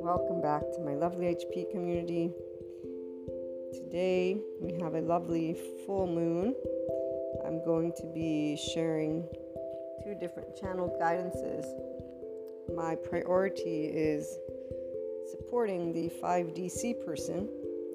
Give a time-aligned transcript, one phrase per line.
[0.00, 2.32] Welcome back to my lovely HP community.
[3.74, 6.54] Today we have a lovely full moon.
[7.44, 9.28] I'm going to be sharing
[10.02, 11.66] two different channeled guidances.
[12.74, 14.38] My priority is
[15.30, 17.46] supporting the 5DC person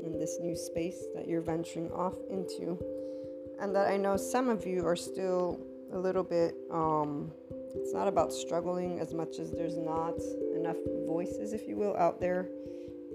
[0.06, 2.78] in this new space that you're venturing off into,
[3.60, 5.60] and that I know some of you are still
[5.92, 7.32] a little bit um,
[7.75, 10.15] it's not about struggling as much as there's not
[10.55, 12.47] enough voices, if you will, out there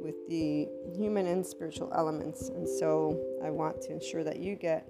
[0.00, 2.48] with the human and spiritual elements.
[2.48, 4.88] And so I want to ensure that you get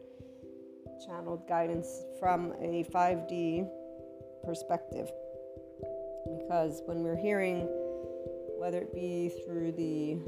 [1.06, 3.69] channeled guidance from a 5D
[4.45, 5.10] perspective.
[6.38, 7.69] Because when we're hearing,
[8.58, 10.19] whether it be through the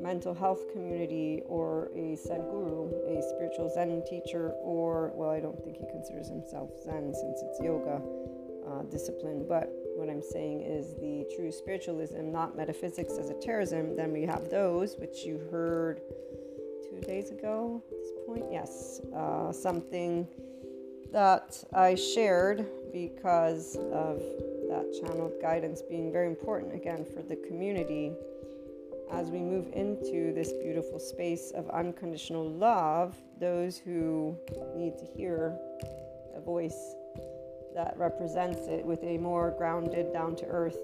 [0.00, 5.76] mental health community or a Sadhguru, a spiritual Zen teacher, or, well, I don't think
[5.76, 8.00] he considers himself Zen since it's yoga
[8.72, 13.96] uh, discipline, but what I'm saying is the true spiritualism, not metaphysics, as a terrorism.
[13.96, 16.00] then we have those, which you heard
[16.88, 18.44] two days ago at this point.
[18.50, 20.26] Yes, uh, something
[21.12, 24.22] that I shared because of
[24.68, 28.12] that channeled guidance being very important again for the community
[29.12, 34.34] as we move into this beautiful space of unconditional love, those who
[34.74, 35.54] need to hear
[36.34, 36.94] a voice
[37.74, 40.76] that represents it with a more grounded, down to earth,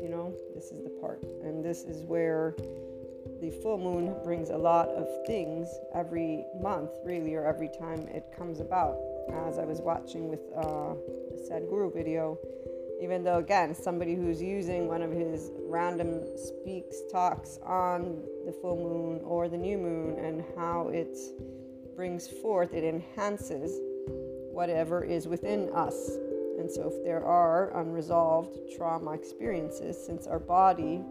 [0.00, 1.22] you know, this is the part.
[1.42, 2.54] And this is where
[3.40, 8.24] the full moon brings a lot of things every month, really, or every time it
[8.36, 8.96] comes about.
[9.48, 10.94] As I was watching with uh,
[11.30, 12.38] the Sadhguru video,
[13.00, 18.76] even though, again, somebody who's using one of his random speaks, talks on the full
[18.76, 21.16] moon or the new moon and how it
[21.96, 23.80] brings forth, it enhances
[24.52, 26.10] whatever is within us
[26.62, 31.02] and so, if there are unresolved trauma experiences, since our body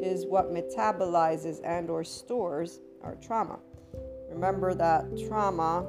[0.00, 3.58] is what metabolizes and or stores our trauma.
[4.30, 5.84] Remember that trauma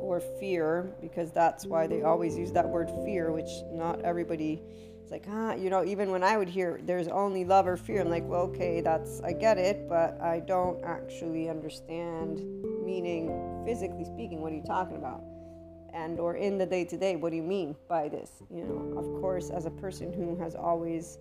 [0.00, 4.60] or fear, because that's why they always use that word fear, which not everybody
[5.04, 8.00] is like, ah, you know, even when I would hear there's only love or fear,
[8.00, 12.40] I'm like, well, okay, that's, I get it, but I don't actually understand
[12.84, 15.22] meaning, physically speaking, what are you talking about?
[15.92, 18.42] And or in the day to day what do you mean by this?
[18.50, 21.18] You know of course as a person who has always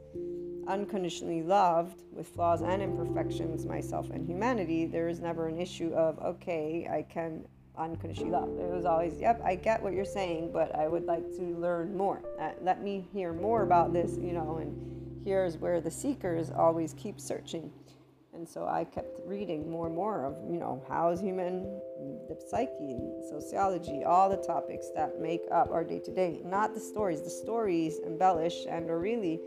[0.67, 6.19] unconditionally loved with flaws and imperfections myself and humanity there is never an issue of
[6.19, 7.43] okay i can
[7.77, 8.49] unconditionally love.
[8.59, 11.95] It was always yep i get what you're saying but i would like to learn
[11.95, 12.21] more.
[12.39, 16.93] Uh, let me hear more about this you know and here's where the seekers always
[16.93, 17.71] keep searching
[18.33, 21.63] and so I kept reading more and more of, you know, how is human,
[22.29, 22.97] the psyche,
[23.29, 26.41] sociology, all the topics that make up our day to day.
[26.45, 27.21] Not the stories.
[27.21, 29.41] The stories embellish and or really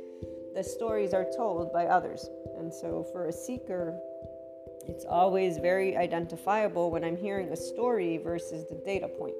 [0.54, 2.28] the stories are told by others.
[2.58, 3.98] And so for a seeker,
[4.86, 9.34] it's always very identifiable when I'm hearing a story versus the data point.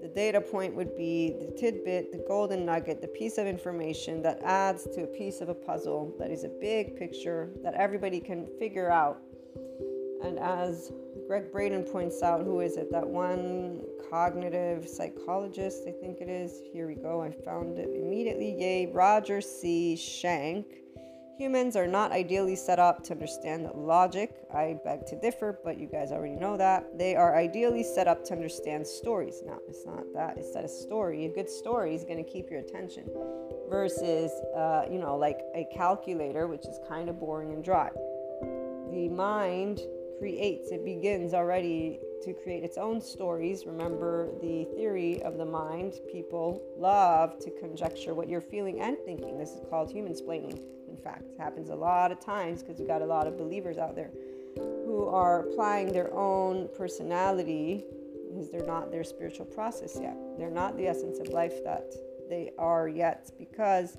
[0.00, 4.40] The data point would be the tidbit, the golden nugget, the piece of information that
[4.42, 8.46] adds to a piece of a puzzle that is a big picture that everybody can
[8.58, 9.20] figure out.
[10.24, 10.92] And as
[11.26, 12.90] Gregg Braden points out, who is it?
[12.90, 16.60] That one cognitive psychologist, I think it is.
[16.72, 17.22] Here we go.
[17.22, 18.54] I found it immediately.
[18.58, 19.96] Yay, Roger C.
[19.96, 20.64] Schank
[21.40, 24.34] Humans are not ideally set up to understand logic.
[24.52, 26.98] I beg to differ, but you guys already know that.
[26.98, 29.42] They are ideally set up to understand stories.
[29.46, 32.50] Now, it's not that, it's that a story, a good story is going to keep
[32.50, 33.08] your attention
[33.70, 37.88] versus, uh, you know, like a calculator, which is kind of boring and dry.
[38.90, 39.80] The mind
[40.18, 43.64] creates, it begins already to create its own stories.
[43.64, 46.00] Remember the theory of the mind.
[46.12, 49.38] People love to conjecture what you're feeling and thinking.
[49.38, 50.60] This is called human splaining
[50.96, 51.22] fact.
[51.22, 54.10] It happens a lot of times because we got a lot of believers out there
[54.56, 57.84] who are applying their own personality
[58.28, 60.16] because they're not their spiritual process yet.
[60.38, 61.92] They're not the essence of life that
[62.28, 63.98] they are yet because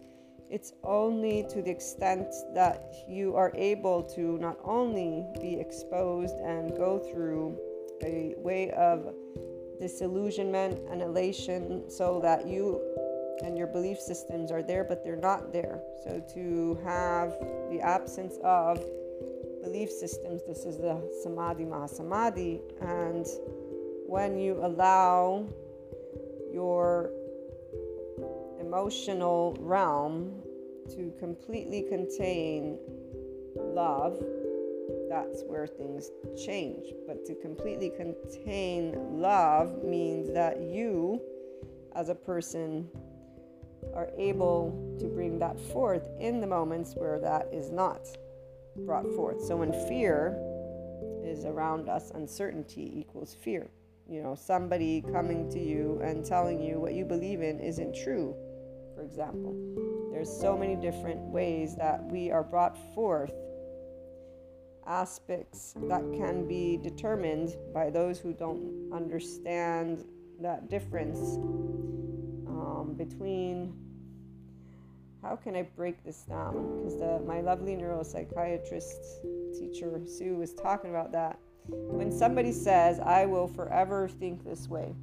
[0.49, 6.75] it's only to the extent that you are able to not only be exposed and
[6.75, 7.57] go through
[8.03, 9.13] a way of
[9.79, 11.01] disillusionment and
[11.89, 12.81] so that you
[13.43, 15.81] and your belief systems are there, but they're not there.
[16.03, 17.29] So to have
[17.69, 18.83] the absence of
[19.63, 23.27] belief systems, this is the samadhi mahasamadhi, and
[24.07, 25.47] when you allow
[26.51, 27.11] your
[28.59, 30.41] emotional realm
[30.89, 32.77] to completely contain
[33.55, 34.21] love,
[35.09, 36.09] that's where things
[36.45, 36.93] change.
[37.07, 41.21] But to completely contain love means that you,
[41.95, 42.89] as a person,
[43.93, 48.07] are able to bring that forth in the moments where that is not
[48.85, 49.43] brought forth.
[49.43, 50.37] So when fear
[51.23, 53.69] is around us, uncertainty equals fear.
[54.09, 58.35] You know, somebody coming to you and telling you what you believe in isn't true,
[58.95, 59.55] for example.
[60.11, 63.33] There's so many different ways that we are brought forth
[64.85, 70.03] aspects that can be determined by those who don't understand
[70.41, 71.37] that difference
[72.81, 73.73] um, between
[75.21, 76.83] how can I break this down?
[76.83, 81.37] Because my lovely neuropsychiatrist teacher Sue was talking about that.
[81.67, 84.95] When somebody says, I will forever think this way,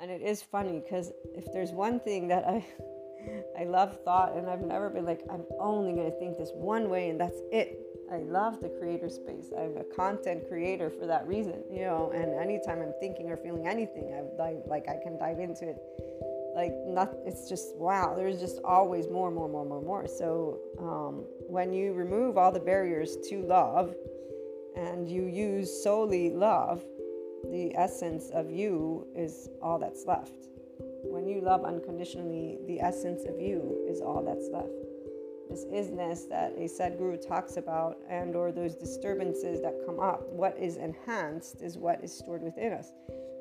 [0.00, 2.66] and it is funny because if there's one thing that I
[3.60, 6.88] I love thought and I've never been like I'm only going to think this one
[6.88, 7.78] way and that's it.
[8.12, 9.52] I love the creator space.
[9.56, 12.10] I'm a content creator for that reason, you know.
[12.12, 15.76] And anytime I'm thinking or feeling anything, I like I can dive into it.
[16.54, 18.14] Like not, it's just wow.
[18.16, 20.08] There's just always more, more, more, more, more.
[20.08, 23.94] So um, when you remove all the barriers to love,
[24.76, 26.84] and you use solely love,
[27.50, 30.48] the essence of you is all that's left.
[31.04, 34.89] When you love unconditionally, the essence of you is all that's left
[35.50, 40.56] this isness that a Sadhguru talks about and or those disturbances that come up, what
[40.58, 42.92] is enhanced is what is stored within us.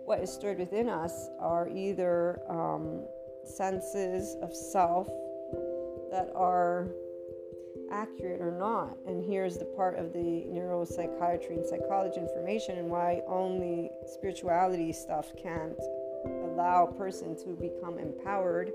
[0.06, 3.06] What is stored within us are either um,
[3.46, 5.08] senses of self
[6.12, 6.88] that are
[7.92, 8.98] accurate or not.
[9.08, 15.28] And here's the part of the neuropsychiatry and psychology information and why only spirituality stuff
[15.42, 15.80] can't
[16.26, 18.72] allow a person to become empowered.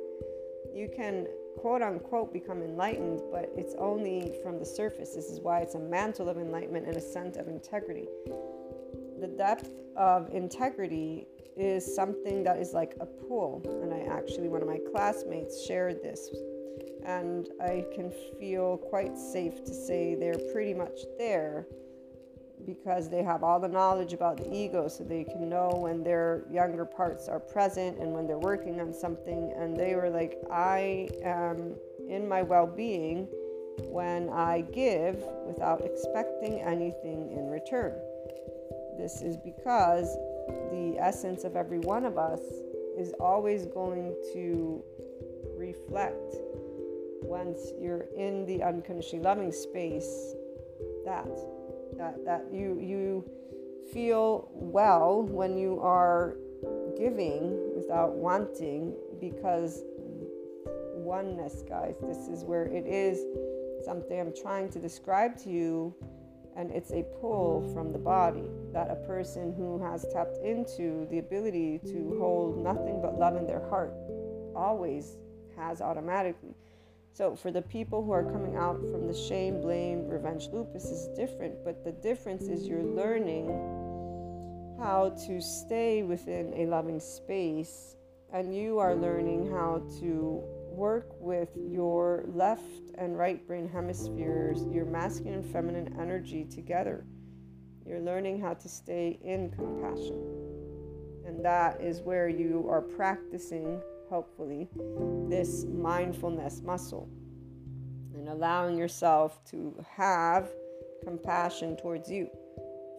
[0.73, 1.27] You can
[1.59, 5.15] quote unquote become enlightened, but it's only from the surface.
[5.15, 8.06] This is why it's a mantle of enlightenment and a scent of integrity.
[9.21, 13.62] The depth of integrity is something that is like a pool.
[13.83, 16.31] And I actually, one of my classmates shared this.
[17.05, 18.11] And I can
[18.41, 21.67] feel quite safe to say they're pretty much there
[22.67, 26.45] because they have all the knowledge about the ego so they can know when their
[26.51, 29.53] younger parts are present and when they're working on something.
[29.57, 31.75] And they were like i am
[32.09, 33.29] in my well-being
[33.89, 35.17] when i give
[35.47, 37.93] without expecting anything in return.
[38.99, 40.15] This is because
[40.71, 42.41] the essence of every one of us
[42.97, 44.85] is always going to
[45.57, 46.37] reflect
[47.23, 50.35] once you're in the unconditionally loving space
[51.05, 51.29] that
[51.99, 53.25] that, that you, you
[53.93, 56.37] feel well when you are
[56.96, 59.82] giving without wanting because
[60.94, 63.20] oneness, guys, this is where it is
[63.85, 65.94] something I'm trying to describe to you,
[66.56, 71.19] and it's a pull from the body that a person who has tapped into the
[71.19, 73.93] ability to hold nothing but love in their heart
[74.56, 75.19] always
[75.56, 76.55] has automatically.
[77.15, 80.87] So, for the people who are coming out from the shame, blame, revenge loop, this
[80.87, 81.65] is different.
[81.65, 83.47] But the difference is you're learning
[84.81, 87.95] how to stay within a loving space,
[88.33, 94.85] and you are learning how to work with your left and right brain hemispheres, your
[94.85, 97.07] masculine and feminine energy together.
[97.87, 100.21] You're learning how to stay in compassion.
[101.25, 104.69] And that is where you are practicing hopefully,
[105.29, 107.08] this mindfulness muscle
[108.15, 110.49] and allowing yourself to have
[111.03, 112.29] compassion towards you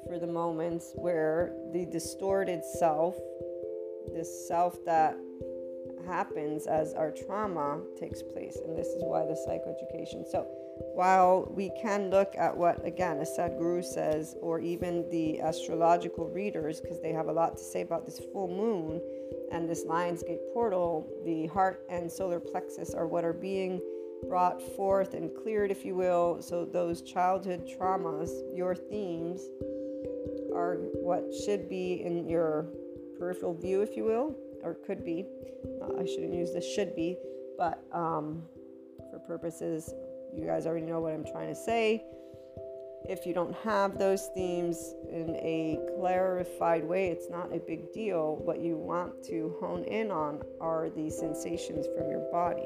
[0.08, 3.16] for the moments where the distorted self,
[4.14, 5.18] this self that
[6.06, 8.58] happens as our trauma takes place.
[8.64, 10.30] And this is why the psychoeducation.
[10.30, 10.48] So,
[10.94, 16.82] while we can look at what, again, a Sadhguru says, or even the astrological readers,
[16.82, 19.02] because they have a lot to say about this full moon
[19.52, 23.82] and this Lion's Gate portal, the heart and solar plexus are what are being
[24.28, 26.42] brought forth and cleared, if you will.
[26.42, 29.42] So, those childhood traumas, your themes,
[30.54, 32.68] are what should be in your
[33.18, 35.26] peripheral view, if you will, or could be.
[35.82, 37.18] Uh, I shouldn't use the should be,
[37.58, 38.44] but um,
[39.12, 39.94] for purposes,
[40.36, 42.04] you guys already know what I'm trying to say.
[43.08, 48.38] If you don't have those themes in a clarified way, it's not a big deal.
[48.38, 52.66] What you want to hone in on are the sensations from your body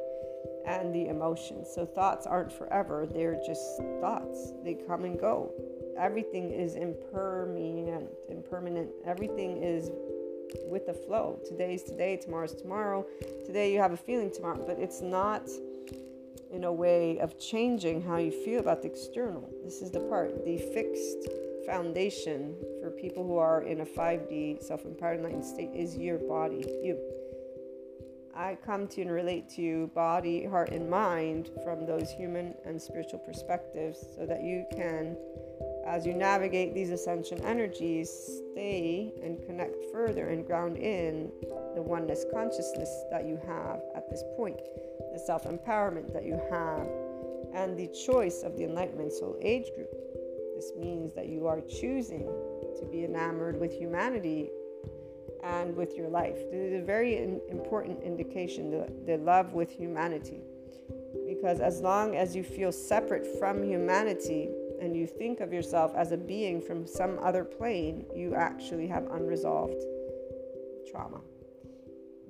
[0.66, 1.70] and the emotions.
[1.74, 4.54] So thoughts aren't forever, they're just thoughts.
[4.64, 5.52] They come and go.
[5.98, 8.90] Everything is impermanent, impermanent.
[9.06, 9.92] Everything is
[10.70, 11.40] with the flow.
[11.46, 13.06] Today's today, tomorrow's tomorrow.
[13.46, 15.50] Today you have a feeling tomorrow, but it's not
[16.52, 19.50] in a way of changing how you feel about the external.
[19.64, 21.28] This is the part, the fixed
[21.66, 26.66] foundation for people who are in a 5D self empowered enlightened state is your body,
[26.84, 26.98] you.
[28.40, 32.82] I come to and relate to you, body, heart, and mind from those human and
[32.82, 35.18] spiritual perspectives so that you can,
[35.86, 38.10] as you navigate these ascension energies,
[38.54, 41.30] stay and connect further and ground in
[41.76, 44.62] the oneness consciousness that you have at this point,
[45.12, 46.88] the self empowerment that you have,
[47.54, 49.92] and the choice of the Enlightenment Soul Age group.
[50.56, 52.24] This means that you are choosing
[52.80, 54.50] to be enamored with humanity
[55.44, 56.38] and with your life.
[56.52, 57.18] This is a very
[57.50, 60.42] important indication the, the love with humanity.
[61.28, 64.50] Because as long as you feel separate from humanity
[64.82, 69.06] and you think of yourself as a being from some other plane, you actually have
[69.12, 69.82] unresolved
[70.90, 71.22] trauma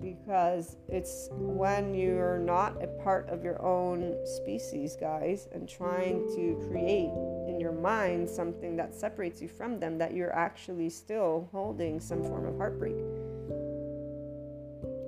[0.01, 6.55] because it's when you're not a part of your own species, guys, and trying to
[6.69, 7.11] create
[7.47, 12.23] in your mind something that separates you from them that you're actually still holding some
[12.23, 12.95] form of heartbreak.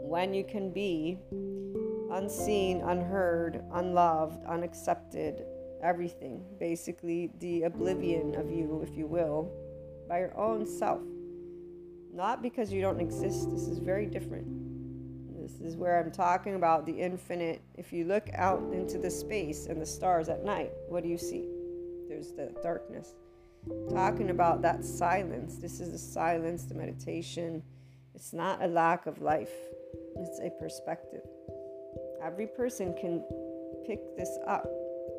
[0.03, 1.17] When you can be
[2.11, 5.45] unseen, unheard, unloved, unaccepted,
[5.81, 9.49] everything, basically the oblivion of you, if you will,
[10.09, 11.01] by your own self.
[12.13, 14.70] Not because you don't exist, this is very different
[15.59, 17.61] this is where I'm talking about the infinite.
[17.75, 21.17] If you look out into the space and the stars at night, what do you
[21.17, 21.47] see?
[22.07, 23.13] There's the darkness.
[23.89, 25.57] Talking about that silence.
[25.57, 27.61] This is the silence, the meditation.
[28.15, 29.53] It's not a lack of life,
[30.17, 31.21] it's a perspective.
[32.23, 33.23] Every person can
[33.87, 34.67] pick this up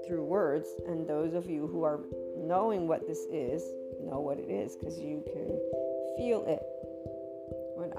[0.06, 2.00] through words, and those of you who are
[2.36, 3.62] knowing what this is
[4.04, 5.58] know what it is because you can
[6.16, 6.62] feel it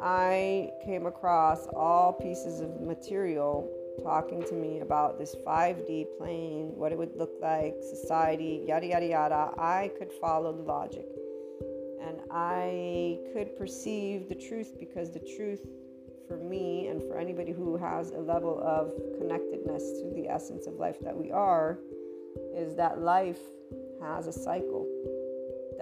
[0.04, 3.70] I came across all pieces of material
[4.04, 9.06] talking to me about this 5D plane, what it would look like, society, yada, yada,
[9.06, 11.06] yada, I could follow the logic.
[12.06, 15.66] And I could perceive the truth because the truth
[16.28, 20.74] for me and for anybody who has a level of connectedness to the essence of
[20.74, 21.80] life that we are
[22.54, 23.40] is that life
[24.02, 24.83] has a cycle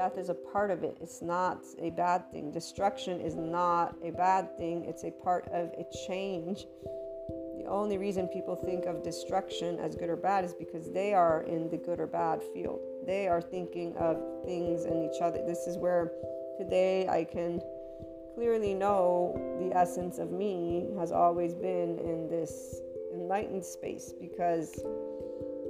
[0.01, 0.97] Death is a part of it.
[0.99, 2.49] It's not a bad thing.
[2.49, 4.83] Destruction is not a bad thing.
[4.85, 6.65] It's a part of a change.
[7.59, 11.43] The only reason people think of destruction as good or bad is because they are
[11.43, 12.79] in the good or bad field.
[13.05, 15.45] They are thinking of things and each other.
[15.45, 16.11] This is where
[16.57, 17.61] today I can
[18.33, 22.81] clearly know the essence of me has always been in this
[23.13, 24.71] enlightened space because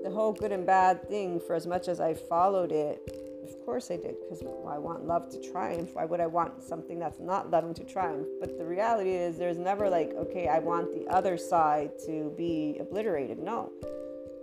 [0.03, 3.91] the whole good and bad thing, for as much as I followed it, of course
[3.91, 5.91] I did, because I want love to triumph.
[5.93, 8.27] Why would I want something that's not loving to triumph?
[8.39, 12.77] But the reality is, there's never like, okay, I want the other side to be
[12.79, 13.39] obliterated.
[13.39, 13.71] No.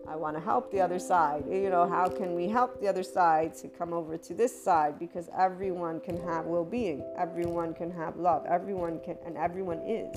[0.09, 1.45] I want to help the other side.
[1.51, 4.99] You know, how can we help the other side to come over to this side?
[4.99, 10.17] Because everyone can have well being, everyone can have love, everyone can, and everyone is.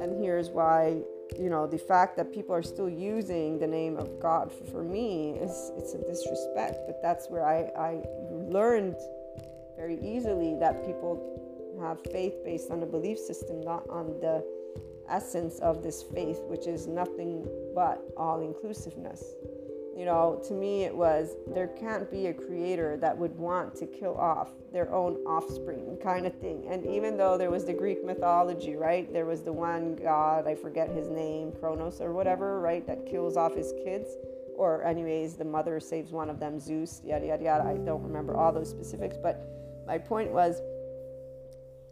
[0.00, 1.02] And here's why
[1.38, 5.30] you know the fact that people are still using the name of god for me
[5.32, 8.96] is it's a disrespect but that's where i i learned
[9.76, 11.14] very easily that people
[11.80, 14.44] have faith based on a belief system not on the
[15.08, 19.22] essence of this faith which is nothing but all inclusiveness
[19.98, 23.86] you know, to me it was there can't be a creator that would want to
[23.86, 26.68] kill off their own offspring kind of thing.
[26.70, 29.12] And even though there was the Greek mythology, right?
[29.12, 33.36] There was the one god, I forget his name, Kronos or whatever, right, that kills
[33.36, 34.10] off his kids.
[34.56, 37.64] Or, anyways, the mother saves one of them, Zeus, yada, yada, yada.
[37.64, 40.60] I don't remember all those specifics, but my point was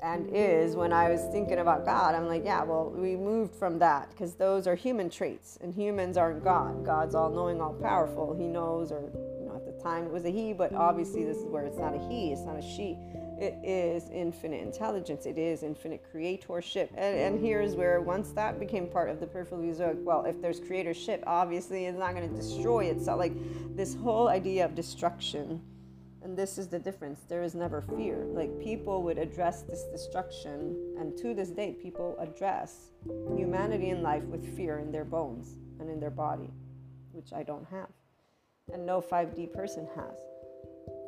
[0.02, 3.78] and is when I was thinking about God, I'm like, yeah, well, we moved from
[3.78, 6.84] that because those are human traits, and humans aren't God.
[6.84, 8.34] God's all knowing, all powerful.
[8.34, 9.10] He knows, or
[9.40, 11.78] you know, at the time it was a he, but obviously this is where it's
[11.78, 12.98] not a he, it's not a she.
[13.38, 15.26] It is infinite intelligence.
[15.26, 16.88] It is infinite creatorship.
[16.94, 20.58] And, and here's where once that became part of the peripheral view, well, if there's
[20.58, 23.18] creatorship, obviously it's not going to destroy itself.
[23.18, 23.34] Like
[23.76, 25.60] this whole idea of destruction
[26.26, 27.20] and this is the difference.
[27.28, 28.26] There is never fear.
[28.26, 32.90] Like people would address this destruction, and to this day, people address
[33.36, 36.50] humanity in life with fear in their bones and in their body,
[37.12, 37.90] which I don't have.
[38.72, 40.18] And no 5D person has.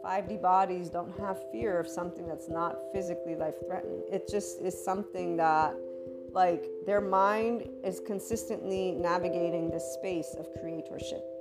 [0.05, 4.05] 5D bodies don't have fear of something that's not physically life threatening.
[4.13, 5.75] It just is something that,
[6.31, 11.38] like, their mind is consistently navigating this space of creatorship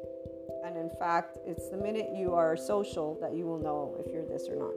[0.68, 4.26] and in fact, it's the minute you are social that you will know if you're
[4.26, 4.74] this or not.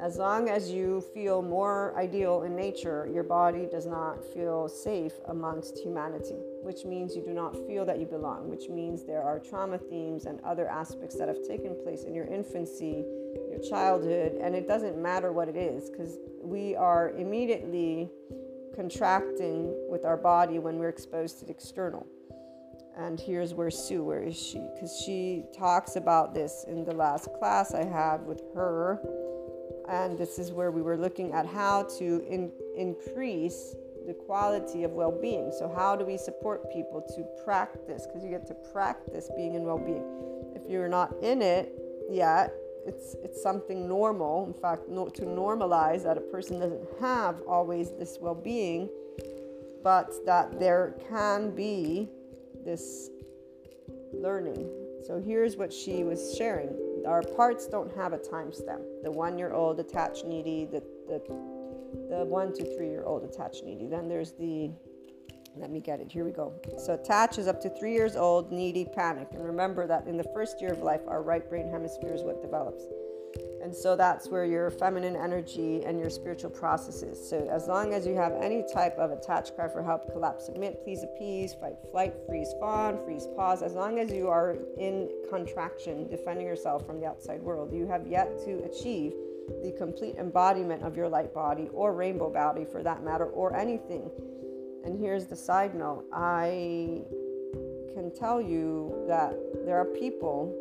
[0.00, 5.14] As long as you feel more ideal in nature, your body does not feel safe
[5.26, 9.40] amongst humanity, which means you do not feel that you belong, which means there are
[9.40, 13.04] trauma themes and other aspects that have taken place in your infancy,
[13.50, 18.08] your childhood, and it doesn't matter what it is because we are immediately
[18.76, 22.06] contracting with our body when we're exposed to the external.
[22.98, 24.58] And here's where Sue, where is she?
[24.74, 29.00] Because she talks about this in the last class I had with her.
[29.88, 34.90] And this is where we were looking at how to in, increase the quality of
[34.90, 35.52] well being.
[35.56, 38.04] So, how do we support people to practice?
[38.06, 40.04] Because you get to practice being in well being.
[40.56, 41.72] If you're not in it
[42.10, 42.52] yet,
[42.84, 44.44] it's, it's something normal.
[44.46, 48.88] In fact, no, to normalize that a person doesn't have always this well being,
[49.84, 52.08] but that there can be
[52.64, 53.10] this
[54.12, 54.68] learning.
[55.06, 58.82] So, here's what she was sharing our parts don't have a timestamp.
[59.02, 61.22] The one year old attached needy, the, the
[62.10, 63.86] the one to three year old attached needy.
[63.86, 64.70] Then there's the,
[65.56, 66.52] let me get it, here we go.
[66.78, 69.28] So attach is up to three years old, needy, panic.
[69.32, 72.42] And remember that in the first year of life, our right brain hemisphere is what
[72.42, 72.84] develops.
[73.62, 77.18] And so that's where your feminine energy and your spiritual processes.
[77.28, 80.82] So as long as you have any type of attached cry for help, collapse, submit,
[80.84, 86.08] please appease, fight, flight, freeze, fawn, freeze, pause, as long as you are in contraction,
[86.08, 89.12] defending yourself from the outside world, you have yet to achieve
[89.62, 94.10] the complete embodiment of your light body or rainbow body for that matter or anything.
[94.84, 97.02] And here's the side note I
[97.94, 99.34] can tell you that
[99.64, 100.54] there are people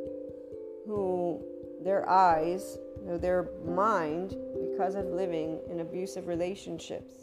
[0.86, 1.44] who
[1.84, 2.77] their eyes,
[3.16, 4.36] their mind,
[4.72, 7.14] because of living in abusive relationships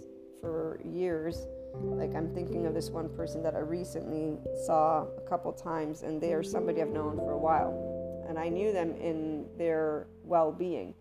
[0.40, 1.48] for years.
[1.74, 6.20] Like I'm thinking of this one person that I recently saw a couple times, and
[6.20, 8.24] they are somebody I've known for a while.
[8.28, 10.94] And I knew them in their well being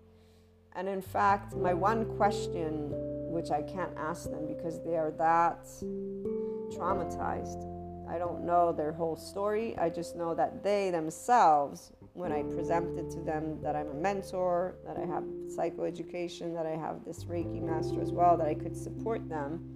[0.75, 2.90] and in fact, my one question,
[3.32, 5.66] which I can't ask them because they are that
[6.75, 7.70] traumatized,
[8.10, 9.78] I don't know their whole story.
[9.78, 14.75] I just know that they themselves, when I presented to them that I'm a mentor,
[14.86, 18.77] that I have psychoeducation, that I have this Reiki master as well, that I could
[18.77, 19.74] support them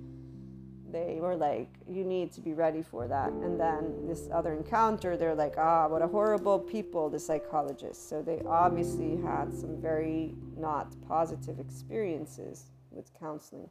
[0.91, 3.31] they were like, you need to be ready for that.
[3.31, 8.07] And then this other encounter, they're like, ah, what a horrible people, the psychologists.
[8.07, 13.69] So they obviously had some very not positive experiences with counseling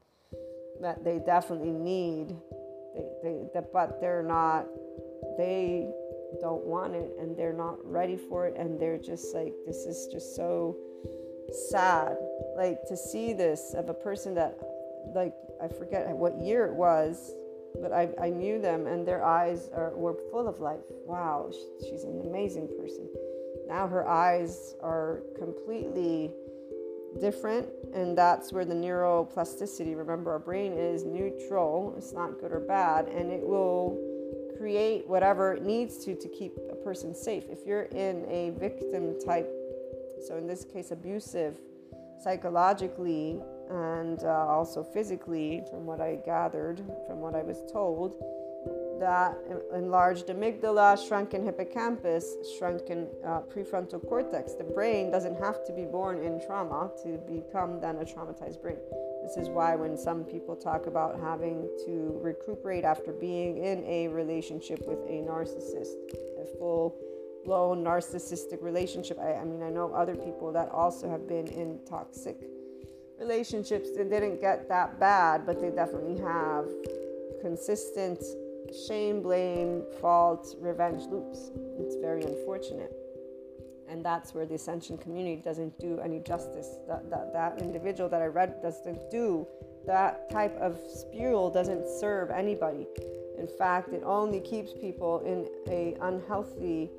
[0.80, 2.36] that they definitely need.
[2.94, 4.66] They, they, they, but they're not,
[5.38, 5.90] they
[6.40, 8.56] don't want it and they're not ready for it.
[8.56, 10.76] And they're just like, this is just so
[11.70, 12.16] sad.
[12.56, 14.58] Like to see this of a person that
[15.14, 17.32] like I forget what year it was,
[17.80, 20.80] but I, I knew them and their eyes are, were full of life.
[21.06, 23.08] Wow, she's an amazing person.
[23.68, 26.32] Now her eyes are completely
[27.20, 29.96] different, and that's where the neuroplasticity.
[29.96, 33.98] Remember, our brain is neutral, it's not good or bad, and it will
[34.56, 37.44] create whatever it needs to to keep a person safe.
[37.50, 39.50] If you're in a victim type,
[40.26, 41.58] so in this case, abusive,
[42.22, 43.40] psychologically,
[43.70, 48.16] and uh, also physically, from what I gathered, from what I was told,
[49.00, 49.36] that
[49.74, 54.54] enlarged amygdala, shrunken hippocampus, shrunken uh, prefrontal cortex.
[54.54, 58.78] The brain doesn't have to be born in trauma to become then a traumatized brain.
[59.26, 64.06] This is why when some people talk about having to recuperate after being in a
[64.06, 65.96] relationship with a narcissist,
[66.40, 66.96] a full
[67.44, 69.18] blown narcissistic relationship.
[69.18, 72.36] I, I mean, I know other people that also have been in toxic
[73.18, 76.68] relationships that didn't get that bad, but they definitely have
[77.40, 78.22] consistent
[78.86, 81.50] shame, blame, fault, revenge loops.
[81.80, 83.05] It's very unfortunate.
[83.88, 86.68] And that's where the ascension community doesn't do any justice.
[86.88, 89.46] That, that, that individual that I read doesn't do
[89.86, 92.86] that type of spiral doesn't serve anybody.
[93.38, 96.90] In fact, it only keeps people in a unhealthy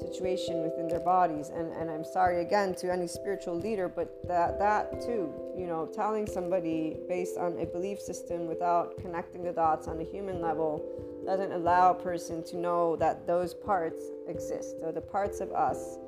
[0.00, 1.50] situation within their bodies.
[1.50, 5.88] And, and I'm sorry again to any spiritual leader, but that, that too, you know,
[5.94, 10.82] telling somebody based on a belief system without connecting the dots on a human level
[11.26, 14.80] doesn't allow a person to know that those parts exist.
[14.80, 15.98] So the parts of us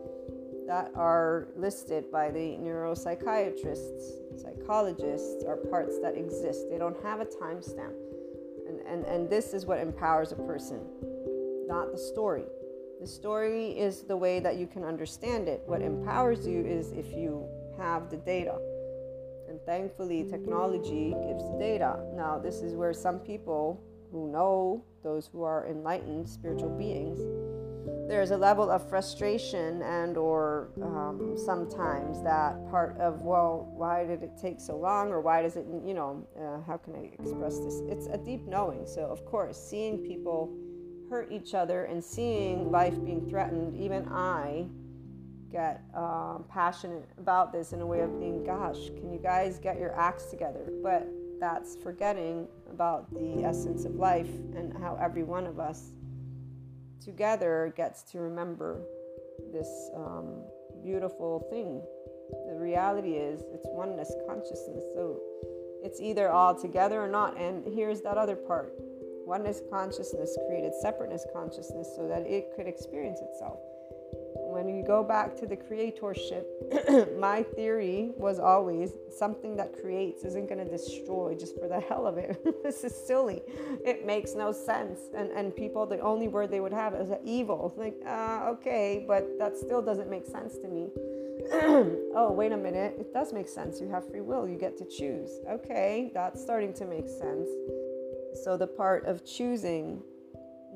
[0.66, 6.70] that are listed by the neuropsychiatrists, psychologists, are parts that exist.
[6.70, 7.92] They don't have a timestamp.
[8.66, 10.80] And, and, and this is what empowers a person,
[11.66, 12.44] not the story.
[13.00, 15.62] The story is the way that you can understand it.
[15.66, 17.46] What empowers you is if you
[17.76, 18.56] have the data.
[19.48, 21.98] And thankfully, technology gives the data.
[22.14, 27.20] Now, this is where some people who know, those who are enlightened spiritual beings,
[28.08, 34.22] there's a level of frustration and or um, sometimes that part of well why did
[34.22, 37.58] it take so long or why does it you know uh, how can i express
[37.60, 40.54] this it's a deep knowing so of course seeing people
[41.14, 44.66] hurt each other and seeing life being threatened, even I
[45.50, 49.78] get um, passionate about this in a way of being, gosh, can you guys get
[49.78, 50.72] your acts together?
[50.82, 51.06] But
[51.38, 55.92] that's forgetting about the essence of life and how every one of us
[57.04, 58.82] together gets to remember
[59.52, 60.42] this um,
[60.82, 61.82] beautiful thing.
[62.48, 64.84] The reality is, it's oneness consciousness.
[64.94, 65.20] So
[65.82, 67.38] it's either all together or not.
[67.38, 68.72] And here's that other part
[69.26, 73.58] oneness consciousness created separateness consciousness so that it could experience itself
[74.54, 76.46] when you go back to the creatorship,
[77.18, 82.06] my theory was always something that creates isn't going to destroy just for the hell
[82.06, 82.40] of it.
[82.62, 83.42] this is silly.
[83.84, 85.00] It makes no sense.
[85.14, 87.74] And and people, the only word they would have is evil.
[87.76, 90.90] Like, uh, okay, but that still doesn't make sense to me.
[92.14, 92.94] oh, wait a minute.
[92.98, 93.80] It does make sense.
[93.80, 94.48] You have free will.
[94.48, 95.30] You get to choose.
[95.50, 97.48] Okay, that's starting to make sense.
[98.44, 100.02] So the part of choosing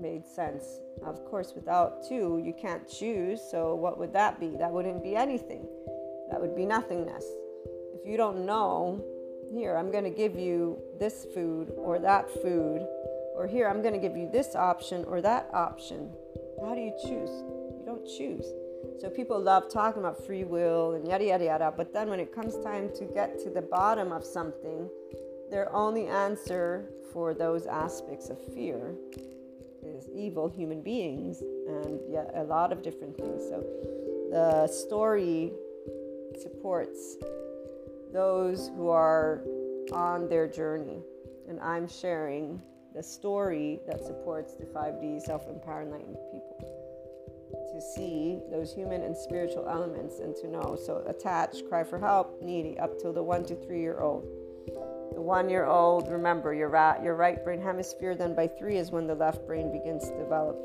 [0.00, 0.64] made sense.
[1.04, 3.40] Of course, without two, you can't choose.
[3.50, 4.56] So, what would that be?
[4.58, 5.66] That wouldn't be anything.
[6.30, 7.24] That would be nothingness.
[7.94, 9.04] If you don't know,
[9.52, 12.87] here, I'm going to give you this food or that food,
[13.34, 16.11] or here, I'm going to give you this option or that option.
[16.61, 17.30] How do you choose?
[17.78, 18.44] You don't choose.
[19.00, 21.74] So, people love talking about free will and yada, yada, yada.
[21.76, 24.88] But then, when it comes time to get to the bottom of something,
[25.50, 28.94] their only answer for those aspects of fear
[29.83, 33.43] is evil human beings and yet a lot of different things.
[33.49, 33.64] So
[34.31, 35.53] the story
[36.41, 37.17] supports
[38.12, 39.43] those who are
[39.93, 41.01] on their journey.
[41.49, 42.61] And I'm sharing
[42.95, 46.79] the story that supports the 5D self empowered enlightened people
[47.73, 50.77] to see those human and spiritual elements and to know.
[50.85, 54.27] So, attach, cry for help, needy, up till the one to three year old
[55.20, 59.07] one year old, remember your, ra- your right brain hemisphere, then by three is when
[59.07, 60.57] the left brain begins to develop.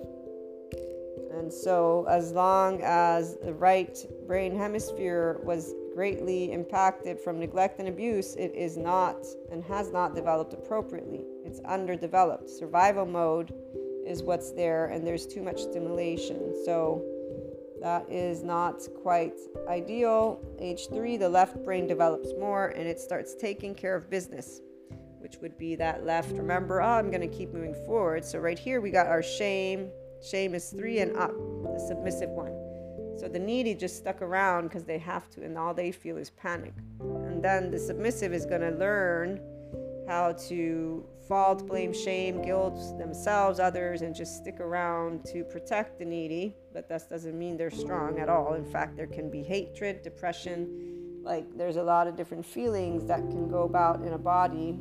[1.34, 7.88] And so, as long as the right brain hemisphere was greatly impacted from neglect and
[7.88, 9.18] abuse, it is not
[9.52, 11.26] and has not developed appropriately.
[11.44, 12.50] It's underdeveloped.
[12.50, 13.54] Survival mode
[14.06, 16.54] is what's there, and there's too much stimulation.
[16.66, 17.04] So,
[17.84, 19.34] that is not quite
[19.68, 20.40] ideal.
[20.58, 24.62] Age three, the left brain develops more and it starts taking care of business,
[25.20, 26.32] which would be that left.
[26.32, 28.24] Remember, oh, I'm going to keep moving forward.
[28.24, 29.90] So, right here, we got our shame.
[30.26, 32.54] Shame is three and up, the submissive one.
[33.20, 36.30] So, the needy just stuck around because they have to, and all they feel is
[36.30, 36.74] panic.
[37.02, 39.42] And then the submissive is going to learn
[40.08, 46.06] how to fault, blame, shame, guilt themselves, others, and just stick around to protect the
[46.06, 46.56] needy.
[46.74, 48.54] But that doesn't mean they're strong at all.
[48.54, 51.22] In fact, there can be hatred, depression.
[51.24, 54.80] Like there's a lot of different feelings that can go about in a body.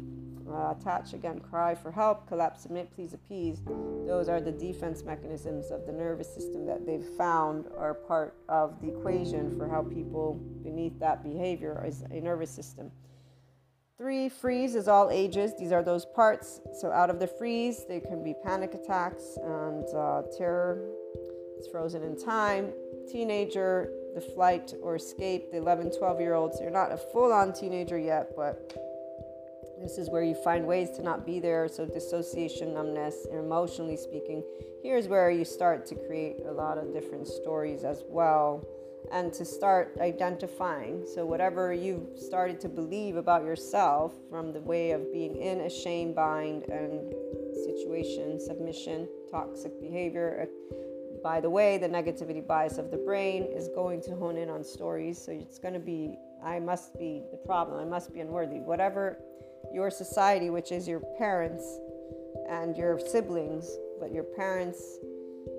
[0.50, 3.62] Uh, attach again, cry for help, collapse, submit, please appease.
[4.07, 8.78] Those are the defense mechanisms of the nervous system that they've found are part of
[8.83, 12.90] the equation for how people beneath that behavior is a nervous system.
[13.98, 15.52] Three, freeze is all ages.
[15.59, 16.61] These are those parts.
[16.81, 20.83] So out of the freeze, they can be panic attacks and uh, terror.
[21.59, 22.72] It's frozen in time.
[23.11, 26.59] Teenager, the flight or escape, the 11, 12 year olds.
[26.61, 28.76] You're not a full on teenager yet, but
[29.81, 31.68] this is where you find ways to not be there.
[31.68, 34.42] So dissociation, numbness, emotionally speaking.
[34.83, 38.66] Here's where you start to create a lot of different stories as well
[39.10, 41.04] and to start identifying.
[41.06, 45.70] So, whatever you've started to believe about yourself from the way of being in a
[45.70, 47.12] shame bind and
[47.64, 50.48] situation, submission, toxic behavior.
[50.48, 50.76] Uh,
[51.22, 54.62] by the way, the negativity bias of the brain is going to hone in on
[54.62, 55.22] stories.
[55.24, 58.60] So, it's going to be, I must be the problem, I must be unworthy.
[58.60, 59.18] Whatever
[59.72, 61.64] your society, which is your parents
[62.48, 64.98] and your siblings, but your parents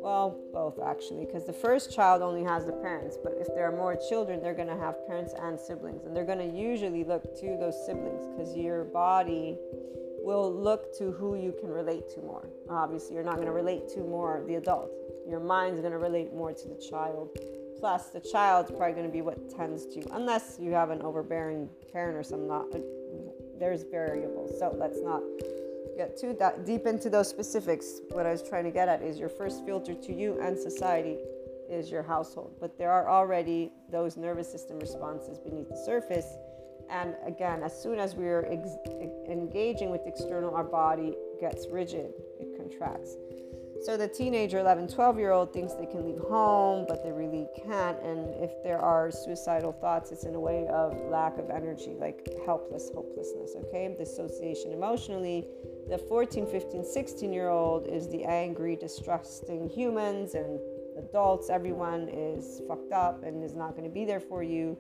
[0.04, 3.76] well, both actually, because the first child only has the parents, but if there are
[3.76, 7.24] more children, they're going to have parents and siblings, and they're going to usually look
[7.40, 9.58] to those siblings because your body
[10.20, 12.50] will look to who you can relate to more.
[12.70, 14.92] Obviously, you're not going to relate to more the adult.
[15.26, 17.30] Your mind's going to relate more to the child.
[17.80, 21.70] Plus, the child's probably going to be what tends to, unless you have an overbearing
[21.94, 22.66] parent or some not.
[22.76, 22.80] Uh,
[23.58, 25.22] there's variables, so let's not
[25.98, 29.30] get too deep into those specifics, what I was trying to get at is your
[29.30, 31.18] first filter to you and society
[31.70, 32.56] is your household.
[32.60, 36.28] But there are already those nervous system responses beneath the surface.
[36.90, 38.78] And again, as soon as we're ex-
[39.30, 43.16] engaging with external, our body gets rigid, it contracts.
[43.84, 47.48] So the teenager, 11, 12 year old thinks they can leave home, but they really
[47.66, 48.02] can't.
[48.02, 52.26] And if there are suicidal thoughts, it's in a way of lack of energy, like
[52.46, 53.94] helpless, hopelessness, okay?
[53.98, 55.46] Dissociation emotionally.
[55.90, 60.62] The 14, 15, 16 year old is the angry, distrusting humans and
[60.98, 64.78] adults, everyone is fucked up and is not going to be there for you,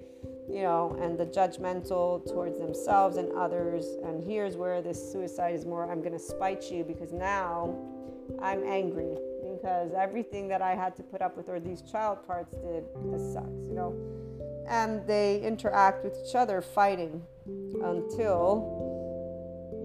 [0.49, 3.85] you know, and the judgmental towards themselves and others.
[4.05, 7.75] And here's where this suicide is more I'm going to spite you because now
[8.41, 12.55] I'm angry because everything that I had to put up with or these child parts
[12.57, 13.95] did, this sucks, you know.
[14.67, 17.21] And they interact with each other fighting
[17.83, 18.91] until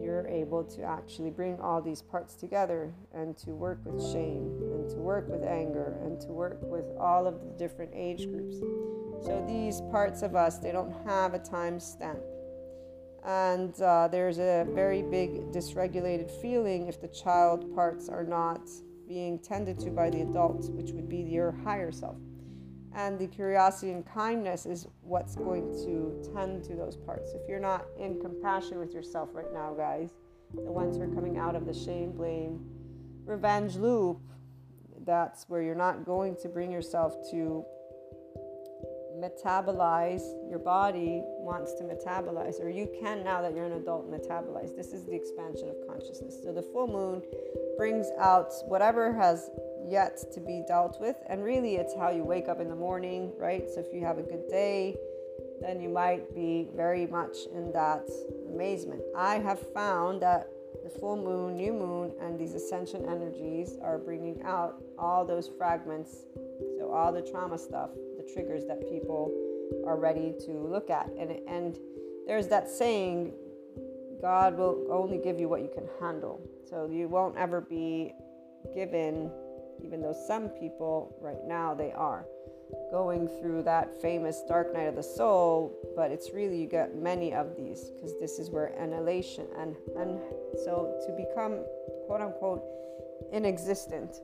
[0.00, 4.88] you're able to actually bring all these parts together and to work with shame and
[4.88, 8.56] to work with anger and to work with all of the different age groups.
[9.24, 12.20] So these parts of us, they don't have a time stamp.
[13.24, 18.68] And uh, there's a very big dysregulated feeling if the child parts are not
[19.08, 22.16] being tended to by the adult, which would be your higher self.
[22.94, 27.32] And the curiosity and kindness is what's going to tend to those parts.
[27.32, 30.10] If you're not in compassion with yourself right now, guys,
[30.54, 32.64] the ones who are coming out of the shame, blame,
[33.24, 34.20] revenge loop,
[35.04, 37.64] that's where you're not going to bring yourself to
[39.20, 44.76] metabolize your body wants to metabolize or you can now that you're an adult metabolize.
[44.76, 46.38] This is the expansion of consciousness.
[46.42, 47.22] So the full moon
[47.76, 49.50] brings out whatever has
[49.84, 53.32] yet to be dealt with and really it's how you wake up in the morning
[53.36, 53.68] right?
[53.74, 54.96] So if you have a good day
[55.60, 58.08] then you might be very much in that
[58.52, 59.02] amazement.
[59.16, 60.48] I have found that
[60.84, 66.26] the full moon new moon and these ascension energies are bringing out all those fragments
[66.78, 67.90] so all the trauma stuff
[68.32, 69.32] triggers that people
[69.86, 71.08] are ready to look at.
[71.18, 71.78] And, and
[72.26, 73.32] there's that saying,
[74.20, 76.40] God will only give you what you can handle.
[76.68, 78.12] So you won't ever be
[78.74, 79.30] given,
[79.84, 82.26] even though some people right now they are
[82.90, 87.32] going through that famous dark night of the soul, but it's really you get many
[87.32, 90.18] of these because this is where annihilation and and
[90.64, 91.64] so to become
[92.06, 92.62] quote unquote
[93.32, 94.20] inexistent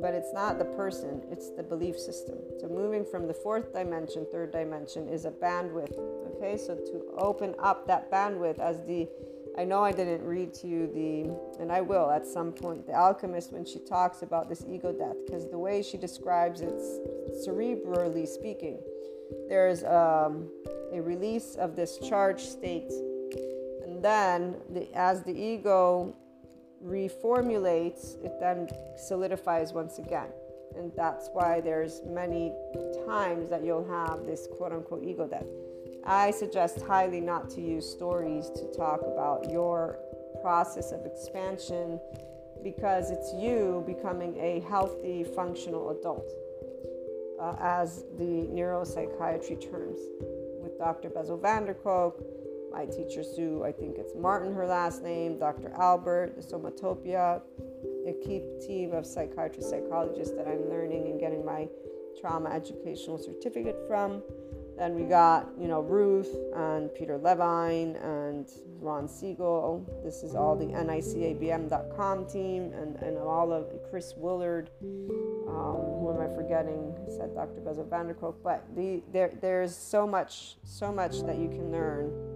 [0.00, 2.38] but it's not the person, it's the belief system.
[2.60, 5.96] So moving from the fourth dimension, third dimension is a bandwidth.
[6.36, 9.08] Okay, so to open up that bandwidth as the
[9.56, 12.92] I know I didn't read to you the, and I will at some point, the
[12.92, 16.74] alchemist when she talks about this ego death, because the way she describes it,
[17.46, 18.80] cerebrally speaking,
[19.48, 20.50] there's um,
[20.92, 22.90] a release of this charged state,
[23.84, 26.16] and then the, as the ego
[26.84, 30.28] reformulates, it then solidifies once again.
[30.76, 32.52] And that's why there's many
[33.06, 35.46] times that you'll have this quote unquote ego death.
[36.04, 39.98] I suggest highly not to use stories to talk about your
[40.42, 41.98] process of expansion
[42.62, 46.30] because it's you becoming a healthy, functional adult,
[47.40, 50.00] uh, as the neuropsychiatry terms
[50.62, 51.10] with Dr.
[51.10, 52.20] Bessel van der Kolk,
[52.74, 55.72] my teacher Sue, I think it's Martin, her last name, Dr.
[55.78, 57.40] Albert, the Somatopia,
[58.06, 61.68] a key team of psychiatrists, psychologists that I'm learning and getting my
[62.20, 64.22] trauma educational certificate from.
[64.76, 69.86] Then we got, you know, Ruth and Peter Levine and Ron Siegel.
[70.04, 74.70] This is all the NICABM.com team and, and all of Chris Willard.
[74.82, 76.92] Um, who am I forgetting?
[77.16, 77.60] Said Dr.
[77.60, 78.42] Bessel van der Kolk.
[78.42, 82.33] But the, there, there's so much, so much that you can learn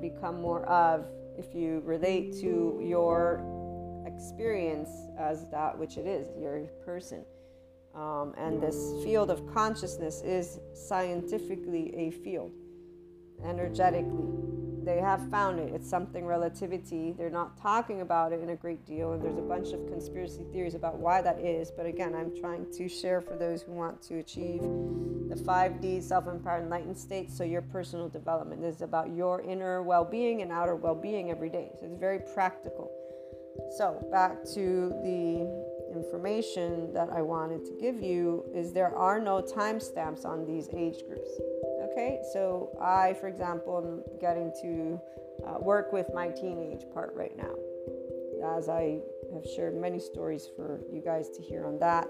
[0.00, 1.06] become more of
[1.36, 3.44] if you relate to your
[4.06, 7.24] experience as that which it is, your person.
[7.94, 12.52] Um, and this field of consciousness is scientifically a field,
[13.44, 14.57] energetically
[14.88, 15.74] they have found it.
[15.74, 17.12] It's something relativity.
[17.12, 20.44] They're not talking about it in a great deal, and there's a bunch of conspiracy
[20.50, 21.70] theories about why that is.
[21.70, 26.26] But again, I'm trying to share for those who want to achieve the 5D self
[26.26, 27.30] empowered enlightened state.
[27.30, 31.50] So, your personal development is about your inner well being and outer well being every
[31.50, 31.70] day.
[31.78, 32.90] So, it's very practical.
[33.76, 39.42] So, back to the information that I wanted to give you is there are no
[39.42, 41.30] timestamps on these age groups.
[41.98, 45.00] Okay, so I, for example, am getting to
[45.44, 47.52] uh, work with my teenage part right now,
[48.56, 49.00] as I
[49.34, 52.06] have shared many stories for you guys to hear on that.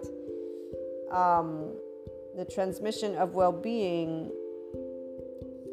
[1.11, 1.73] Um,
[2.37, 4.31] the transmission of well being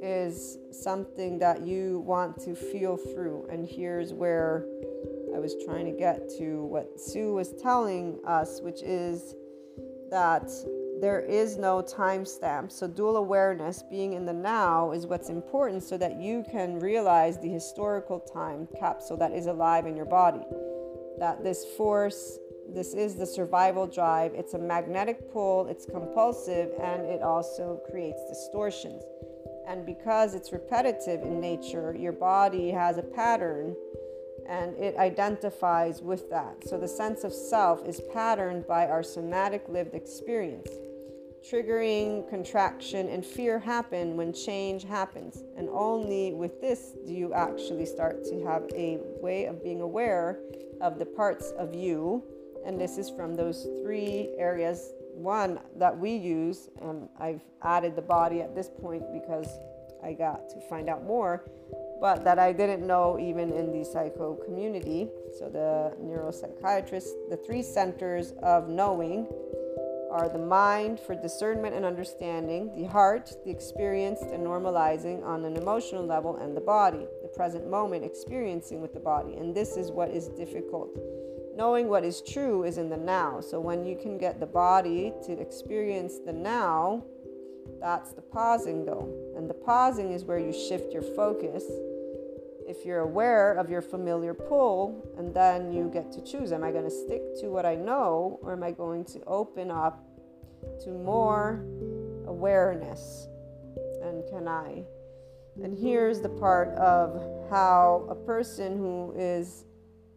[0.01, 3.45] is something that you want to feel through.
[3.51, 4.65] And here's where
[5.35, 9.35] I was trying to get to what Sue was telling us, which is
[10.09, 10.49] that
[11.01, 12.71] there is no timestamp.
[12.71, 17.39] So, dual awareness, being in the now, is what's important so that you can realize
[17.39, 20.41] the historical time capsule that is alive in your body.
[21.19, 22.39] That this force,
[22.73, 24.33] this is the survival drive.
[24.33, 29.03] It's a magnetic pull, it's compulsive, and it also creates distortions.
[29.67, 33.75] And because it's repetitive in nature, your body has a pattern
[34.47, 36.67] and it identifies with that.
[36.67, 40.69] So the sense of self is patterned by our somatic lived experience.
[41.49, 45.43] Triggering, contraction, and fear happen when change happens.
[45.55, 50.39] And only with this do you actually start to have a way of being aware
[50.81, 52.23] of the parts of you.
[52.65, 54.91] And this is from those three areas.
[55.13, 59.47] One that we use, and I've added the body at this point because
[60.03, 61.45] I got to find out more
[61.99, 65.09] but that I didn't know even in the psycho community.
[65.37, 69.27] So, the neuropsychiatrist, the three centers of knowing
[70.11, 75.57] are the mind for discernment and understanding, the heart, the experienced and normalizing on an
[75.57, 79.35] emotional level, and the body, the present moment experiencing with the body.
[79.35, 80.97] And this is what is difficult.
[81.55, 83.41] Knowing what is true is in the now.
[83.41, 87.03] So, when you can get the body to experience the now,
[87.79, 89.24] that's the pausing, though.
[89.35, 91.63] And the pausing is where you shift your focus.
[92.67, 96.71] If you're aware of your familiar pull, and then you get to choose am I
[96.71, 100.03] going to stick to what I know, or am I going to open up
[100.83, 101.63] to more
[102.27, 103.27] awareness?
[104.01, 104.83] And can I?
[105.61, 109.65] And here's the part of how a person who is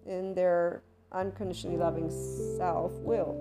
[0.07, 2.11] in their unconditionally loving
[2.57, 3.37] self will,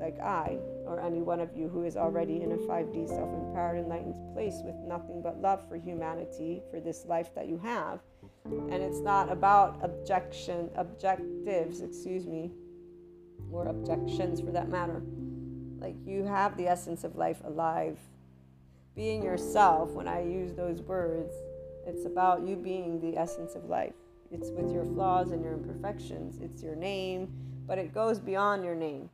[0.00, 3.78] like I, or any one of you who is already in a 5D self empowered,
[3.78, 8.00] enlightened place with nothing but love for humanity, for this life that you have.
[8.44, 12.52] And it's not about objection, objectives, excuse me,
[13.50, 15.02] or objections for that matter.
[15.78, 17.98] Like you have the essence of life alive.
[18.94, 21.34] Being yourself, when I use those words,
[21.86, 23.94] it's about you being the essence of life.
[24.30, 26.40] It's with your flaws and your imperfections.
[26.40, 27.32] It's your name,
[27.66, 29.10] but it goes beyond your name.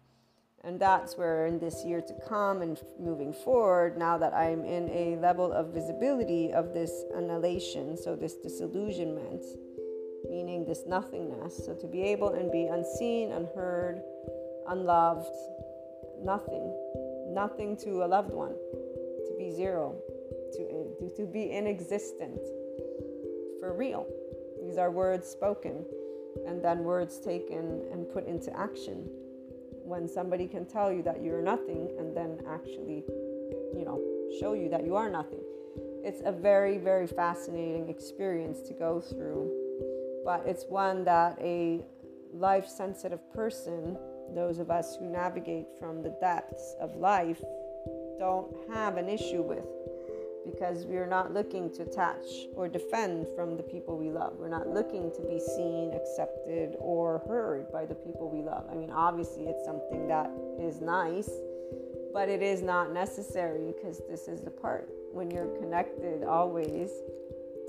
[0.62, 4.90] And that's where, in this year to come and moving forward, now that I'm in
[4.90, 9.42] a level of visibility of this annihilation, so this disillusionment,
[10.28, 14.02] meaning this nothingness, so to be able and be unseen, unheard,
[14.68, 15.34] unloved,
[16.22, 16.76] nothing,
[17.28, 19.96] nothing to a loved one, to be zero,
[20.52, 22.38] to, eh, to be inexistent
[23.60, 24.06] for real.
[24.62, 25.86] These are words spoken
[26.46, 29.08] and then words taken and put into action
[29.90, 33.02] when somebody can tell you that you're nothing and then actually,
[33.76, 34.00] you know,
[34.38, 35.40] show you that you are nothing.
[36.04, 39.50] It's a very, very fascinating experience to go through,
[40.24, 41.84] but it's one that a
[42.32, 43.98] life sensitive person,
[44.32, 47.42] those of us who navigate from the depths of life,
[48.20, 49.66] don't have an issue with
[50.50, 54.34] because we are not looking to attach or defend from the people we love.
[54.38, 58.66] We're not looking to be seen, accepted, or heard by the people we love.
[58.70, 61.30] I mean, obviously, it's something that is nice,
[62.12, 66.90] but it is not necessary because this is the part when you're connected always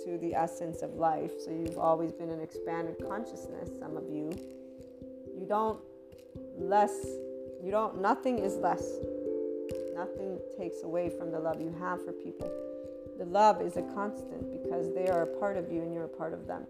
[0.06, 1.32] to the essence of life.
[1.44, 4.32] So you've always been an expanded consciousness, some of you.
[5.38, 5.80] You don't
[6.58, 6.94] less,
[7.63, 8.84] you don't, nothing is less
[9.96, 12.50] Nothing takes away from the love you have for people.
[13.22, 16.18] The love is a constant because they are a part of you and you're a
[16.18, 16.66] part of them.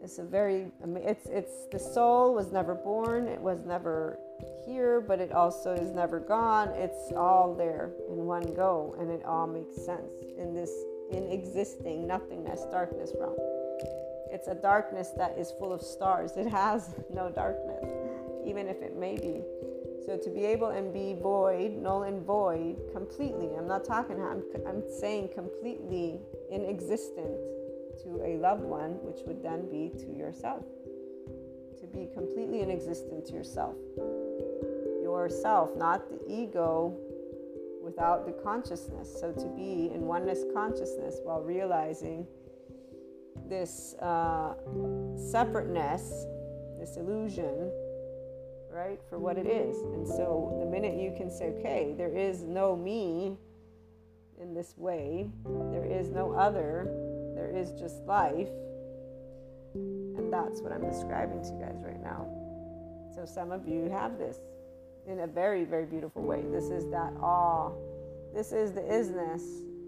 [0.00, 4.16] It's a very, it's, it's, the soul was never born, it was never
[4.64, 6.68] here, but it also is never gone.
[6.68, 10.70] It's all there in one go, and it all makes sense in this
[11.10, 13.34] in existing nothingness, darkness realm.
[14.30, 16.36] It's a darkness that is full of stars.
[16.36, 17.90] It has no darkness,
[18.46, 19.42] even if it may be.
[20.06, 23.50] So to be able and be void, null and void, completely.
[23.56, 24.20] I'm not talking.
[24.20, 27.38] I'm I'm saying completely inexistent
[28.02, 30.64] to a loved one, which would then be to yourself.
[31.80, 33.76] To be completely inexistent to yourself.
[35.02, 36.96] Yourself, not the ego
[37.82, 39.14] without the consciousness.
[39.20, 42.26] So to be in oneness consciousness while realizing
[43.48, 44.54] this uh,
[45.16, 46.26] separateness,
[46.78, 47.70] this illusion
[48.72, 49.76] right, for what it is.
[49.78, 53.36] And so the minute you can say, okay, there is no me
[54.40, 55.28] in this way,
[55.70, 56.88] there is no other,
[57.34, 58.48] there is just life.
[59.74, 62.26] And that's what I'm describing to you guys right now.
[63.14, 64.38] So some of you have this
[65.06, 66.42] in a very, very beautiful way.
[66.50, 67.70] This is that awe.
[68.34, 69.42] This is the isness.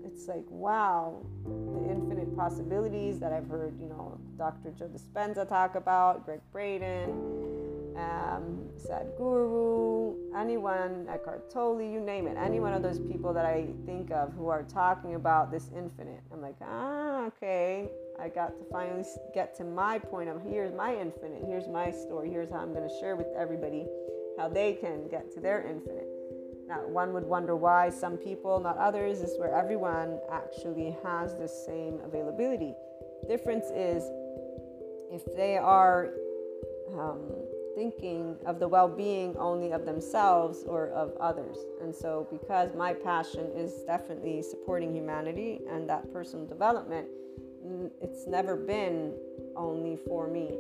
[0.05, 4.71] It's like, wow, the infinite possibilities that I've heard, you know, Dr.
[4.79, 7.54] Joe Dispenza talk about, Gregg Braden,
[7.97, 13.69] um, Sadhguru, anyone, Eckhart Tolle, you name it, any one of those people that I
[13.87, 16.21] think of who are talking about this infinite.
[16.33, 17.89] I'm like, ah, okay,
[18.21, 22.31] I got to finally get to my point of here's my infinite, here's my story,
[22.31, 23.87] here's how I'm going to share with everybody
[24.39, 26.09] how they can get to their infinite.
[26.67, 31.47] Now, one would wonder why some people, not others, is where everyone actually has the
[31.47, 32.75] same availability.
[33.29, 34.03] Difference is
[35.13, 36.11] if they are
[36.99, 37.31] um,
[37.75, 41.57] thinking of the well being only of themselves or of others.
[41.83, 47.09] And so, because my passion is definitely supporting humanity and that personal development,
[48.01, 49.15] it's never been
[49.57, 50.51] only for me.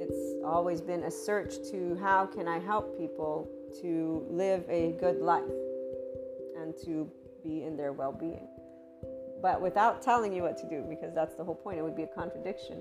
[0.00, 3.48] It's always been a search to how can I help people
[3.80, 5.44] to live a good life
[6.60, 7.10] and to
[7.42, 8.46] be in their well being.
[9.40, 12.04] But without telling you what to do, because that's the whole point, it would be
[12.04, 12.80] a contradiction.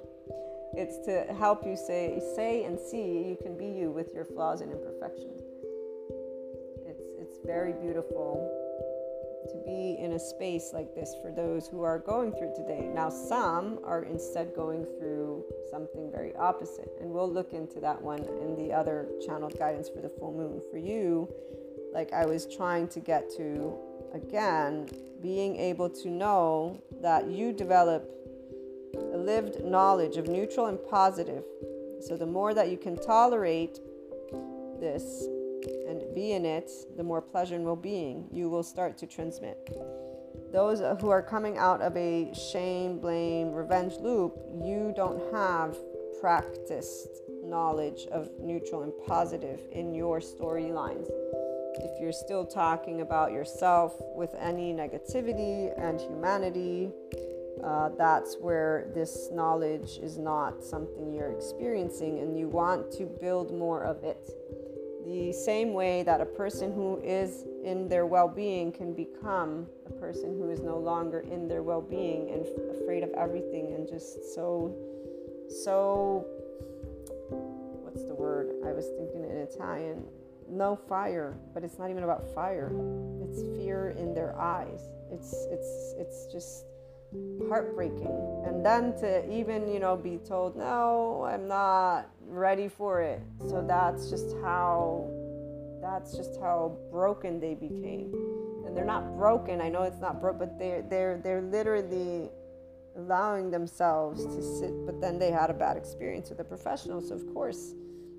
[0.76, 4.62] It's to help you say, say and see you can be you with your flaws
[4.62, 5.42] and imperfections.
[6.88, 8.60] It's, it's very beautiful
[9.50, 12.90] to be in a space like this for those who are going through today.
[12.94, 18.24] Now, some are instead going through something very opposite, and we'll look into that one
[18.24, 20.62] in the other channeled guidance for the full moon.
[20.72, 21.30] For you,
[21.94, 23.78] like I was trying to get to
[24.14, 24.88] again,
[25.22, 28.10] being able to know that you develop
[29.26, 31.44] lived knowledge of neutral and positive.
[32.02, 33.80] So the more that you can tolerate
[34.80, 35.26] this
[35.88, 39.70] and be in it, the more pleasure and well being you will start to transmit.
[40.52, 45.78] Those who are coming out of a shame, blame, revenge loop, you don't have
[46.22, 51.08] practiced knowledge of neutral and positive in your storylines.
[51.76, 56.92] If you're still talking about yourself with any negativity and humanity,
[57.64, 63.54] uh, that's where this knowledge is not something you're experiencing and you want to build
[63.54, 64.30] more of it.
[65.06, 69.92] The same way that a person who is in their well being can become a
[69.92, 73.88] person who is no longer in their well being and f- afraid of everything and
[73.88, 74.76] just so,
[75.64, 76.26] so,
[77.84, 78.52] what's the word?
[78.66, 80.04] I was thinking in Italian.
[80.50, 82.72] No fire, but it's not even about fire.
[83.24, 84.82] It's fear in their eyes.
[85.12, 86.66] It's it's it's just
[87.48, 88.44] heartbreaking.
[88.46, 93.22] And then to even, you know, be told, no, I'm not ready for it.
[93.50, 95.10] So that's just how
[95.82, 98.14] that's just how broken they became.
[98.66, 99.60] And they're not broken.
[99.62, 102.30] I know it's not broke, but they're they're they're literally
[102.96, 104.86] allowing themselves to sit.
[104.86, 107.74] But then they had a bad experience with a professional, so of course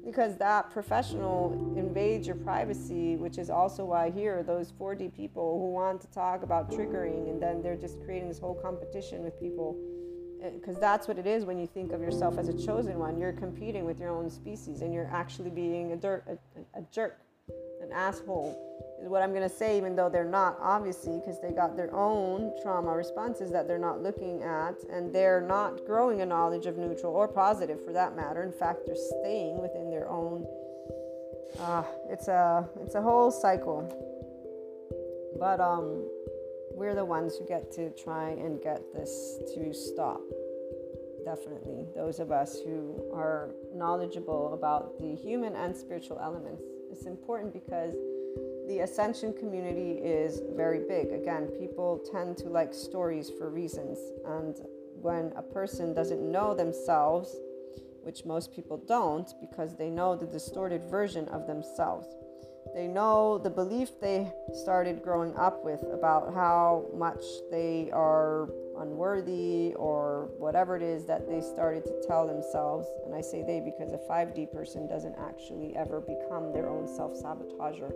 [0.05, 5.73] because that professional invades your privacy, which is also why here those 4D people who
[5.73, 9.77] want to talk about triggering and then they're just creating this whole competition with people.
[10.43, 13.17] Because eh, that's what it is when you think of yourself as a chosen one.
[13.17, 17.19] You're competing with your own species and you're actually being a, dirt, a, a jerk,
[17.83, 21.77] an asshole what I'm going to say, even though they're not, obviously, because they got
[21.77, 26.67] their own trauma responses that they're not looking at, and they're not growing a knowledge
[26.67, 28.43] of neutral or positive for that matter.
[28.43, 30.47] In fact, they're staying within their own.
[31.61, 33.83] Uh, it's a it's a whole cycle.
[35.39, 36.09] But um,
[36.73, 40.21] we're the ones who get to try and get this to stop.
[41.25, 46.63] Definitely, those of us who are knowledgeable about the human and spiritual elements.
[46.91, 47.95] It's important because
[48.67, 51.12] the ascension community is very big.
[51.12, 53.99] Again, people tend to like stories for reasons.
[54.27, 54.57] And
[55.01, 57.37] when a person doesn't know themselves,
[58.03, 62.07] which most people don't because they know the distorted version of themselves,
[62.75, 68.49] they know the belief they started growing up with about how much they are
[68.79, 72.89] unworthy or whatever it is that they started to tell themselves.
[73.05, 77.12] And I say they because a 5D person doesn't actually ever become their own self
[77.12, 77.93] sabotager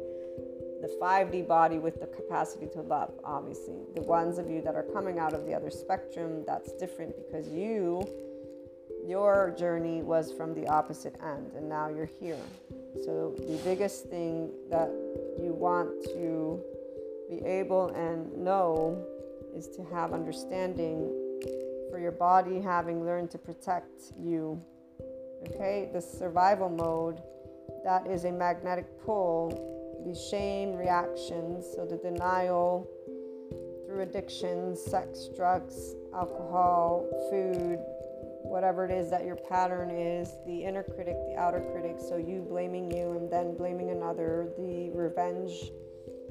[0.81, 3.81] the 5D body with the capacity to love, obviously.
[3.95, 7.49] The ones of you that are coming out of the other spectrum, that's different because
[7.49, 8.07] you,
[9.07, 12.39] your journey was from the opposite end and now you're here.
[13.05, 14.89] So, the biggest thing that
[15.43, 16.62] you want to
[17.29, 19.05] be able and know
[19.55, 21.12] is to have understanding
[21.91, 24.62] for your body having learned to protect you.
[25.47, 27.20] Okay, the survival mode
[27.85, 32.88] that is a magnetic pull the shame reactions, so the denial
[33.86, 37.78] through addictions, sex, drugs, alcohol, food,
[38.42, 42.42] whatever it is that your pattern is, the inner critic, the outer critic, so you
[42.42, 45.72] blaming you and then blaming another, the revenge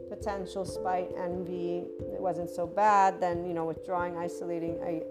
[0.10, 4.80] potential, spite, envy, it wasn't so bad, then, you know, withdrawing, isolating.
[4.84, 5.02] I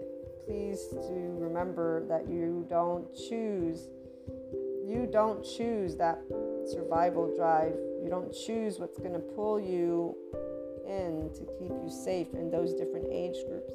[0.45, 3.89] please to remember that you don't choose
[4.87, 6.21] you don't choose that
[6.65, 10.15] survival drive you don't choose what's going to pull you
[10.87, 13.73] in to keep you safe in those different age groups.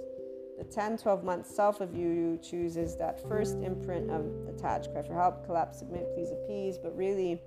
[0.59, 5.15] The 10, 12 month self of you chooses that first imprint of attach, cry for
[5.15, 7.41] help, collapse, submit, please appease, but really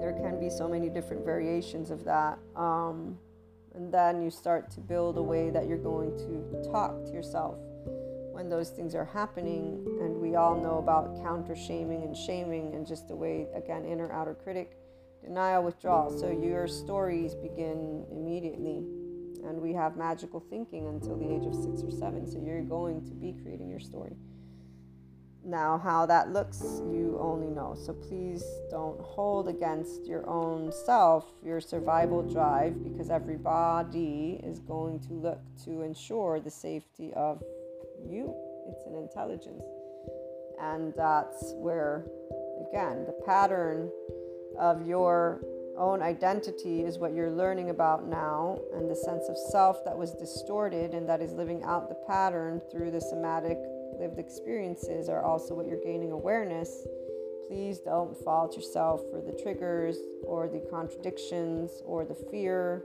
[0.00, 2.38] there can be so many different variations of that.
[2.56, 3.18] Um,
[3.74, 7.56] and then you start to build a way that you're going to talk to yourself
[8.32, 9.84] when those things are happening.
[10.00, 14.12] And we all know about counter shaming and shaming and just the way, again, inner
[14.12, 14.76] outer critic,
[15.22, 16.16] denial, withdrawal.
[16.18, 18.84] So your stories begin immediately.
[19.44, 22.26] And we have magical thinking until the age of six or seven.
[22.26, 24.14] So you're going to be creating your story.
[25.44, 27.74] Now, how that looks, you only know.
[27.74, 35.00] So please don't hold against your own self your survival drive because everybody is going
[35.00, 37.42] to look to ensure the safety of
[38.08, 38.32] you.
[38.68, 39.64] It's an intelligence.
[40.60, 42.06] And that's where,
[42.68, 43.90] again, the pattern
[44.58, 45.40] of your
[45.76, 50.12] own identity is what you're learning about now, and the sense of self that was
[50.12, 53.58] distorted and that is living out the pattern through the somatic
[53.98, 56.86] lived experiences are also what you're gaining awareness.
[57.48, 62.84] Please don't fault yourself for the triggers or the contradictions or the fear.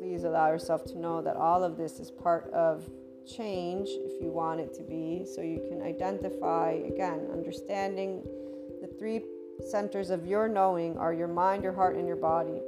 [0.00, 2.88] Please allow yourself to know that all of this is part of
[3.26, 8.22] change if you want it to be, so you can identify again, understanding
[8.80, 9.20] the three
[9.70, 12.60] centers of your knowing are your mind, your heart, and your body.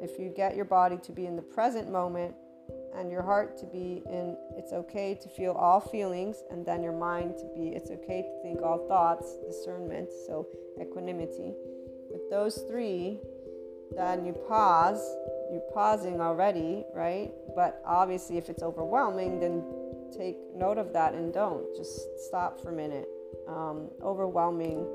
[0.00, 2.34] If you get your body to be in the present moment,
[2.94, 6.92] and your heart to be in it's okay to feel all feelings, and then your
[6.92, 10.46] mind to be it's okay to think all thoughts, discernment, so
[10.80, 11.54] equanimity.
[12.10, 13.18] With those three,
[13.96, 15.02] then you pause.
[15.50, 17.30] You're pausing already, right?
[17.54, 19.62] But obviously, if it's overwhelming, then
[20.16, 21.74] take note of that and don't.
[21.76, 23.08] Just stop for a minute.
[23.48, 24.86] Um, overwhelming,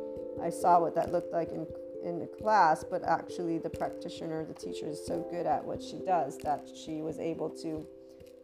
[0.41, 1.65] I saw what that looked like in
[2.03, 5.99] in the class, but actually the practitioner, the teacher is so good at what she
[6.05, 7.85] does that she was able to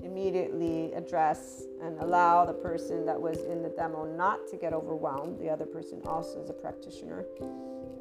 [0.03, 5.39] immediately address and allow the person that was in the demo not to get overwhelmed.
[5.39, 7.25] The other person also is a practitioner.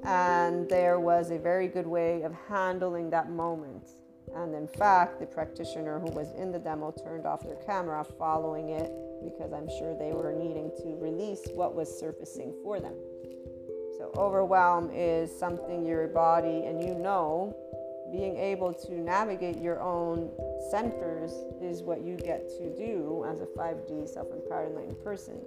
[0.03, 3.88] And there was a very good way of handling that moment.
[4.34, 8.70] And in fact, the practitioner who was in the demo turned off their camera following
[8.70, 8.90] it
[9.22, 12.95] because I'm sure they were needing to release what was surfacing for them.
[14.03, 17.55] So, overwhelm is something your body and you know
[18.11, 20.28] being able to navigate your own
[20.72, 21.30] centers
[21.62, 25.40] is what you get to do as a 5D self empowered enlightened person.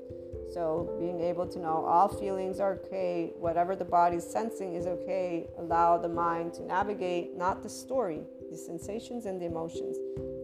[0.53, 5.47] So, being able to know all feelings are okay, whatever the body's sensing is okay,
[5.57, 9.97] allow the mind to navigate not the story, the sensations and the emotions,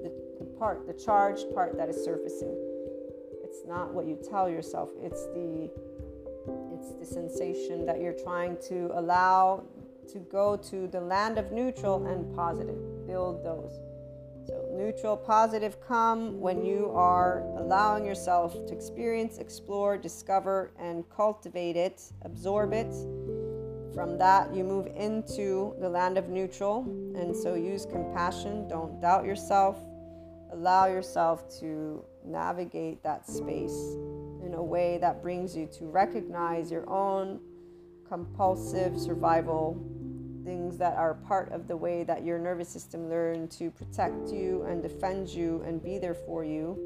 [0.03, 2.57] the, the part, the charged part that is surfacing.
[3.41, 5.71] It's not what you tell yourself, it's the
[6.81, 9.63] it's the sensation that you're trying to allow
[10.11, 13.05] to go to the land of neutral and positive.
[13.05, 13.79] Build those.
[14.47, 21.75] So, neutral, positive come when you are allowing yourself to experience, explore, discover, and cultivate
[21.75, 22.91] it, absorb it.
[23.93, 26.83] From that, you move into the land of neutral.
[27.15, 28.67] And so, use compassion.
[28.67, 29.77] Don't doubt yourself.
[30.51, 33.95] Allow yourself to navigate that space
[34.51, 37.39] in a way that brings you to recognize your own
[38.05, 39.81] compulsive survival
[40.43, 44.63] things that are part of the way that your nervous system learned to protect you
[44.63, 46.77] and defend you and be there for you.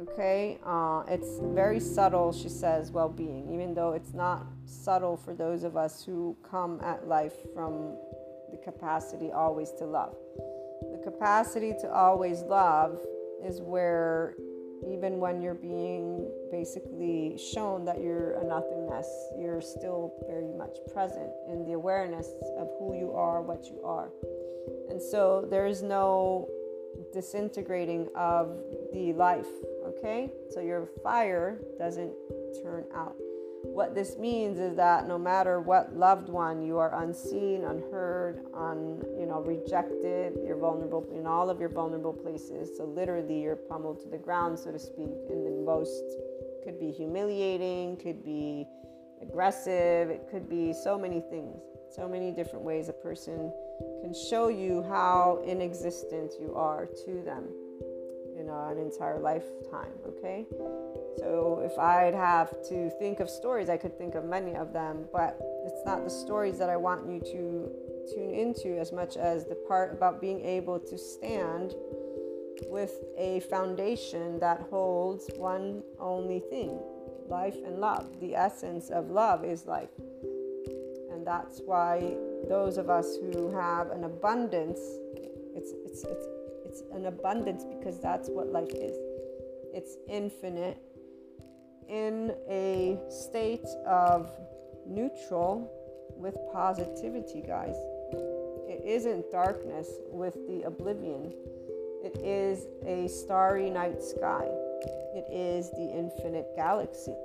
[0.00, 5.34] Okay, uh, it's very subtle, she says, well being, even though it's not subtle for
[5.34, 7.94] those of us who come at life from
[8.50, 10.16] the capacity always to love.
[10.92, 12.98] The capacity to always love
[13.44, 14.34] is where
[14.86, 19.08] even when you're being basically shown that you're a nothingness,
[19.38, 24.10] you're still very much present in the awareness of who you are, what you are.
[24.90, 26.48] And so there's no
[27.12, 28.58] disintegrating of
[28.92, 29.46] the life,
[29.86, 30.30] okay?
[30.50, 32.12] So your fire doesn't
[32.62, 33.16] turn out.
[33.62, 39.02] What this means is that no matter what loved one you are unseen, unheard, un
[39.18, 42.70] you know rejected, you're vulnerable in all of your vulnerable places.
[42.76, 45.10] So literally, you're pummeled to the ground, so to speak.
[45.28, 46.04] And the most
[46.62, 48.66] could be humiliating, could be
[49.20, 53.52] aggressive, it could be so many things, so many different ways a person
[54.02, 57.44] can show you how inexistent you are to them
[58.48, 59.92] an entire lifetime.
[60.06, 60.46] Okay.
[61.18, 65.06] So if I'd have to think of stories, I could think of many of them,
[65.12, 69.44] but it's not the stories that I want you to tune into as much as
[69.44, 71.74] the part about being able to stand
[72.66, 76.78] with a foundation that holds one only thing
[77.28, 78.20] life and love.
[78.20, 79.90] The essence of love is life.
[81.12, 82.16] And that's why
[82.48, 84.80] those of us who have an abundance,
[85.54, 86.26] it's, it's, it's,
[86.68, 88.96] it's an abundance because that's what life is.
[89.72, 90.78] It's infinite
[91.88, 94.30] in a state of
[94.86, 95.70] neutral
[96.16, 97.76] with positivity, guys.
[98.68, 101.32] It isn't darkness with the oblivion,
[102.04, 104.46] it is a starry night sky.
[105.14, 107.16] It is the infinite galaxy.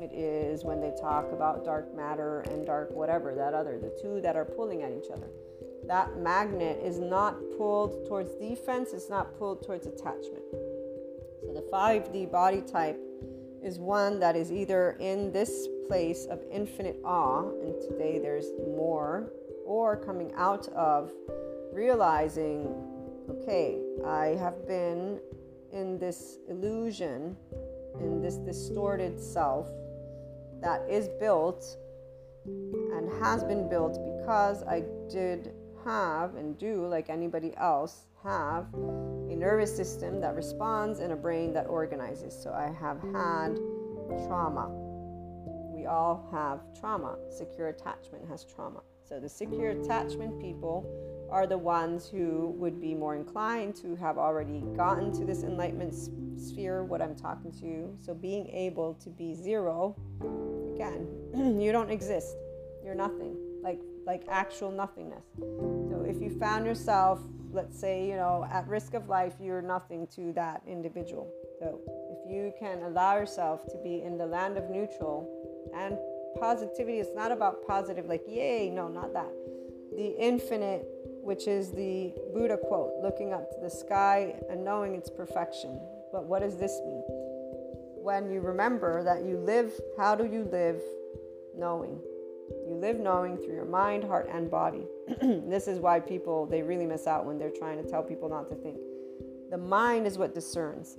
[0.00, 4.20] It is when they talk about dark matter and dark whatever, that other, the two
[4.22, 5.28] that are pulling at each other.
[5.86, 10.42] That magnet is not pulled towards defense, it's not pulled towards attachment.
[11.42, 12.98] So the 5D body type
[13.62, 19.32] is one that is either in this place of infinite awe, and today there's more,
[19.66, 21.12] or coming out of
[21.72, 22.74] realizing,
[23.28, 25.20] okay, I have been
[25.72, 27.36] in this illusion,
[28.00, 29.70] in this distorted self
[30.60, 31.76] that is built
[32.46, 35.53] and has been built because I did
[35.84, 41.52] have and do, like anybody else, have a nervous system that responds and a brain
[41.52, 42.34] that organizes.
[42.34, 43.56] So I have had
[44.26, 44.70] trauma.
[45.74, 47.16] We all have trauma.
[47.30, 48.80] Secure attachment has trauma.
[49.06, 50.88] So the secure attachment people
[51.30, 55.94] are the ones who would be more inclined to have already gotten to this enlightenment
[56.40, 57.98] sphere, what I'm talking to you.
[58.00, 59.96] So being able to be zero,
[60.74, 61.06] again,
[61.60, 62.36] you don't exist.
[62.82, 63.36] You're nothing.
[63.62, 65.24] Like like actual nothingness.
[65.38, 67.20] So if you found yourself,
[67.52, 71.30] let's say, you know, at risk of life, you're nothing to that individual.
[71.60, 71.80] So
[72.10, 75.28] if you can allow yourself to be in the land of neutral
[75.74, 75.96] and
[76.38, 79.32] positivity, it's not about positive, like, yay, no, not that.
[79.96, 80.86] The infinite
[81.24, 85.80] which is the Buddha quote looking up to the sky and knowing its perfection.
[86.12, 87.02] But what does this mean?
[88.02, 90.82] When you remember that you live, how do you live
[91.56, 91.98] knowing?
[92.66, 94.86] You live knowing through your mind, heart, and body.
[95.20, 98.48] this is why people they really miss out when they're trying to tell people not
[98.48, 98.78] to think.
[99.50, 100.96] The mind is what discerns.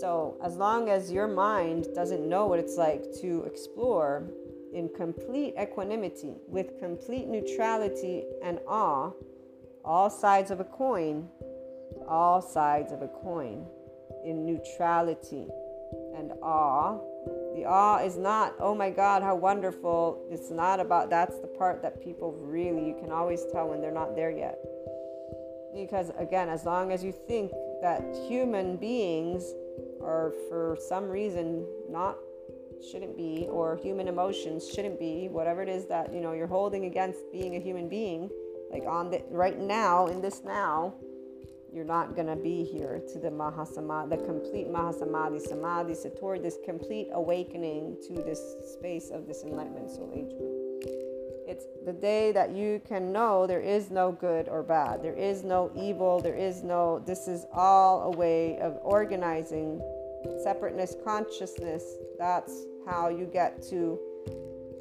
[0.00, 4.24] So, as long as your mind doesn't know what it's like to explore,
[4.72, 9.10] in complete equanimity, with complete neutrality and awe,
[9.84, 11.28] all sides of a coin,
[12.08, 13.64] all sides of a coin,
[14.24, 15.46] in neutrality
[16.16, 16.98] and awe.
[17.56, 20.22] The awe is not, oh my God, how wonderful.
[20.30, 23.90] It's not about, that's the part that people really, you can always tell when they're
[23.90, 24.58] not there yet.
[25.74, 27.50] Because again, as long as you think
[27.80, 29.54] that human beings
[30.02, 32.18] are for some reason not
[32.90, 36.84] shouldn't be or human emotions shouldn't be whatever it is that you know you're holding
[36.84, 38.30] against being a human being
[38.70, 40.94] like on the right now in this now
[41.76, 46.56] you're not going to be here to the mahasamadhi the complete mahasamadhi samadhi satori this
[46.64, 48.40] complete awakening to this
[48.72, 50.32] space of this enlightenment soul age.
[51.46, 55.02] It's the day that you can know there is no good or bad.
[55.02, 56.18] There is no evil.
[56.18, 59.82] There is no this is all a way of organizing
[60.42, 61.84] separateness consciousness,
[62.18, 63.98] that's how you get to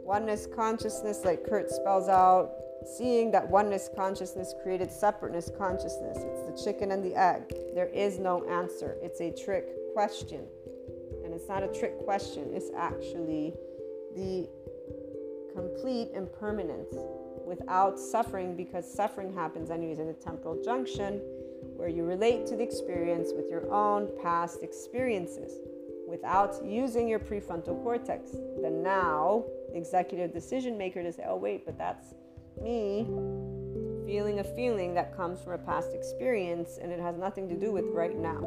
[0.04, 2.52] oneness consciousness, like Kurt spells out,
[2.88, 6.18] seeing that oneness consciousness created separateness consciousness.
[6.20, 7.54] It's the chicken and the egg.
[7.74, 8.98] There is no answer.
[9.02, 10.46] It's a trick question.
[11.24, 13.54] And it's not a trick question, it's actually
[14.16, 14.48] the
[15.54, 16.94] complete impermanence
[17.46, 21.22] without suffering because suffering happens anyways in the temporal junction
[21.76, 25.60] where you relate to the experience with your own past experiences
[26.08, 28.32] without using your prefrontal cortex.
[28.32, 32.14] The now executive decision maker to say, oh, wait, but that's
[32.62, 33.08] me
[34.06, 37.72] feeling a feeling that comes from a past experience and it has nothing to do
[37.72, 38.40] with right now.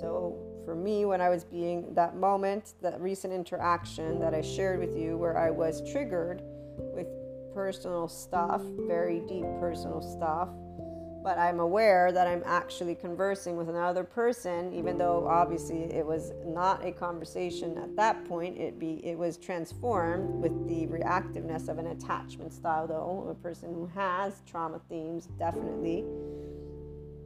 [0.00, 4.78] So, for me, when I was being that moment, that recent interaction that I shared
[4.78, 6.42] with you, where I was triggered
[6.78, 7.08] with
[7.52, 10.48] personal stuff, very deep personal stuff,
[11.22, 16.32] but I'm aware that I'm actually conversing with another person, even though obviously it was
[16.44, 18.58] not a conversation at that point.
[18.58, 23.72] It be it was transformed with the reactiveness of an attachment style, though a person
[23.72, 26.04] who has trauma themes definitely.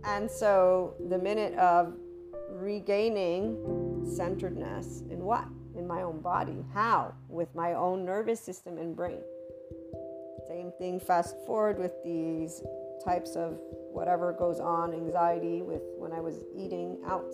[0.05, 1.95] And so the minute of
[2.51, 5.47] regaining centeredness in what?
[5.75, 6.65] In my own body.
[6.73, 7.15] How?
[7.29, 9.21] With my own nervous system and brain.
[10.49, 12.63] Same thing fast forward with these
[13.05, 13.59] types of
[13.93, 17.33] whatever goes on, anxiety with when I was eating out,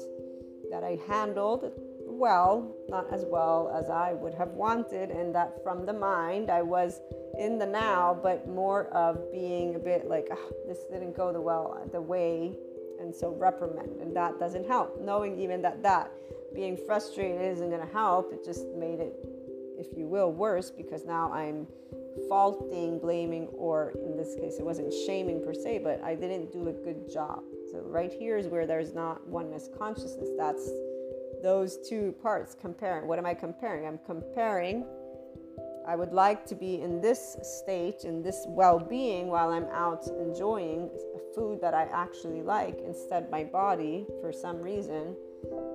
[0.70, 1.72] that I handled
[2.12, 6.62] well, not as well as I would have wanted, and that from the mind I
[6.62, 7.00] was
[7.38, 11.40] in the now, but more of being a bit like, oh, this didn't go the
[11.40, 12.54] well the way,
[13.00, 15.00] and so reprimand, and that doesn't help.
[15.00, 16.12] Knowing even that that
[16.54, 19.14] being frustrated isn't going to help, it just made it,
[19.82, 21.66] if you will, worse because now I'm
[22.28, 26.68] faulting, blaming, or in this case, it wasn't shaming per se, but I didn't do
[26.68, 27.42] a good job.
[27.70, 30.28] So, right here is where there's not oneness consciousness.
[30.38, 30.70] That's
[31.42, 33.08] those two parts comparing.
[33.08, 33.86] What am I comparing?
[33.86, 34.84] I'm comparing.
[35.86, 40.06] I would like to be in this state, in this well being, while I'm out
[40.06, 40.90] enjoying
[41.34, 42.78] food that I actually like.
[42.84, 45.16] Instead, my body, for some reason,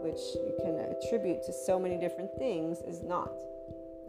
[0.04, 3.34] which you can attribute to so many different things, is not.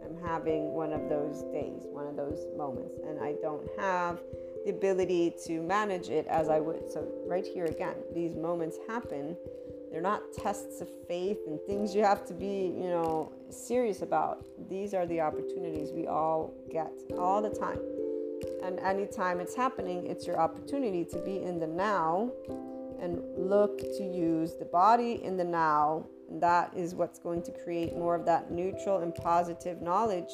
[0.03, 4.19] I'm having one of those days, one of those moments, and I don't have
[4.65, 6.91] the ability to manage it as I would.
[6.91, 9.37] So, right here again, these moments happen.
[9.91, 14.45] They're not tests of faith and things you have to be, you know, serious about.
[14.69, 17.79] These are the opportunities we all get all the time.
[18.63, 22.31] And anytime it's happening, it's your opportunity to be in the now
[23.01, 26.05] and look to use the body in the now.
[26.31, 30.31] That is what's going to create more of that neutral and positive knowledge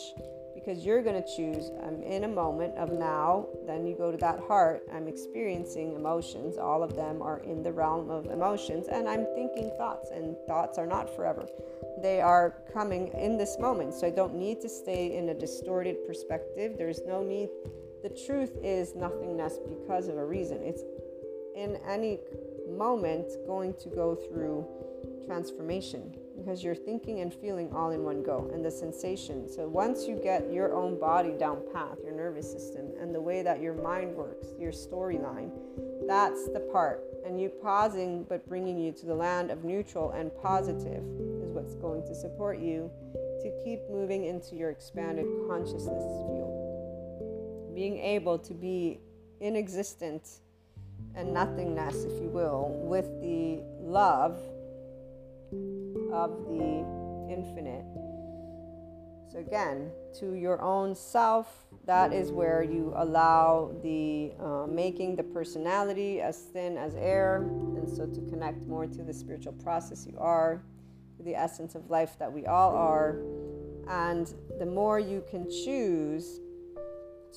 [0.54, 4.18] because you're going to choose i'm in a moment of now then you go to
[4.18, 9.08] that heart i'm experiencing emotions all of them are in the realm of emotions and
[9.08, 11.46] i'm thinking thoughts and thoughts are not forever.
[12.02, 16.06] They are coming in this moment so i don't need to stay in a distorted
[16.08, 16.76] perspective.
[16.78, 17.50] There's no need
[18.06, 20.62] the truth is nothingness because of a reason.
[20.62, 20.84] It's
[21.56, 22.20] in any
[22.70, 24.68] moment going to go through
[25.26, 29.50] transformation because you're thinking and feeling all in one go and the sensation.
[29.50, 33.42] So once you get your own body down path, your nervous system, and the way
[33.42, 35.52] that your mind works, your storyline,
[36.08, 37.04] that's the part.
[37.26, 41.04] And you pausing but bringing you to the land of neutral and positive
[41.42, 42.92] is what's going to support you
[43.42, 47.74] to keep moving into your expanded consciousness field.
[47.74, 49.00] Being able to be
[49.40, 50.42] in existence
[51.16, 54.40] and nothingness, if you will, with the love
[56.16, 56.86] of the
[57.30, 57.86] infinite.
[59.32, 65.24] So, again, to your own self, that is where you allow the uh, making the
[65.24, 67.44] personality as thin as air,
[67.76, 70.64] and so to connect more to the spiritual process you are,
[71.18, 73.20] to the essence of life that we all are.
[73.88, 76.40] And the more you can choose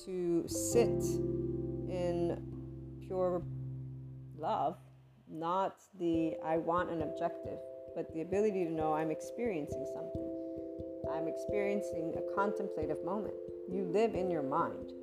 [0.05, 1.03] to sit
[1.89, 2.41] in
[3.05, 3.43] pure
[4.37, 4.77] love,
[5.29, 7.59] not the I want an objective
[7.95, 10.29] but the ability to know I'm experiencing something.
[11.13, 13.33] I'm experiencing a contemplative moment.
[13.71, 14.93] You live in your mind,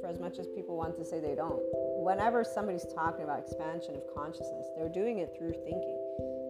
[0.00, 1.60] for as much as people want to say they don't.
[1.72, 5.98] Whenever somebody's talking about expansion of consciousness, they're doing it through thinking.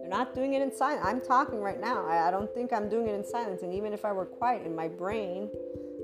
[0.01, 1.05] They're not doing it in silence.
[1.05, 2.05] I'm talking right now.
[2.05, 3.61] I, I don't think I'm doing it in silence.
[3.63, 5.49] And even if I were quiet in my brain,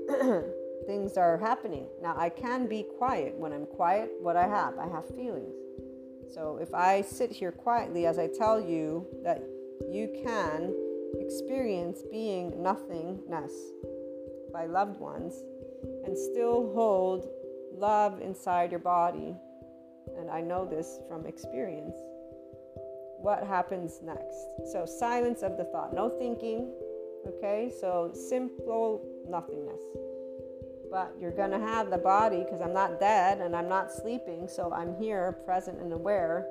[0.86, 1.86] things are happening.
[2.02, 3.34] Now, I can be quiet.
[3.36, 5.54] When I'm quiet, what I have, I have feelings.
[6.34, 9.40] So if I sit here quietly as I tell you that
[9.88, 10.74] you can
[11.20, 13.52] experience being nothingness
[14.52, 15.34] by loved ones
[16.04, 17.28] and still hold
[17.72, 19.36] love inside your body,
[20.18, 21.94] and I know this from experience,
[23.20, 24.72] what happens next?
[24.72, 26.72] So, silence of the thought, no thinking,
[27.28, 27.72] okay?
[27.80, 29.80] So, simple nothingness
[30.94, 34.46] but you're going to have the body because I'm not dead and I'm not sleeping,
[34.46, 36.46] so I'm here, present and aware.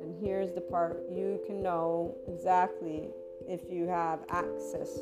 [0.00, 3.10] And here's the part you can know exactly
[3.46, 4.94] if you have access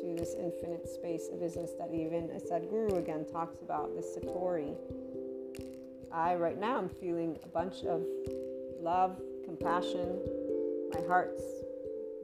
[0.00, 4.74] to this infinite space of isness that even a Sadhguru again talks about, this Satori.
[6.10, 8.02] I, right now, I'm feeling a bunch of
[8.80, 10.18] love, compassion.
[10.94, 11.42] My heart's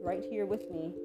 [0.01, 0.95] right here with me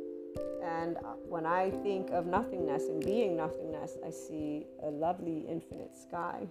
[0.63, 5.97] and uh, when I think of nothingness and being nothingness, I see a lovely infinite
[5.97, 6.47] sky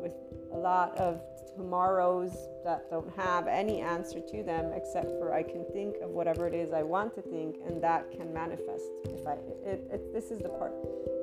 [0.00, 0.14] with
[0.52, 1.20] a lot of
[1.56, 2.32] tomorrows
[2.64, 6.54] that don't have any answer to them except for I can think of whatever it
[6.54, 8.84] is I want to think and that can manifest.
[9.06, 9.32] If I,
[9.64, 10.72] it, it, this is the part.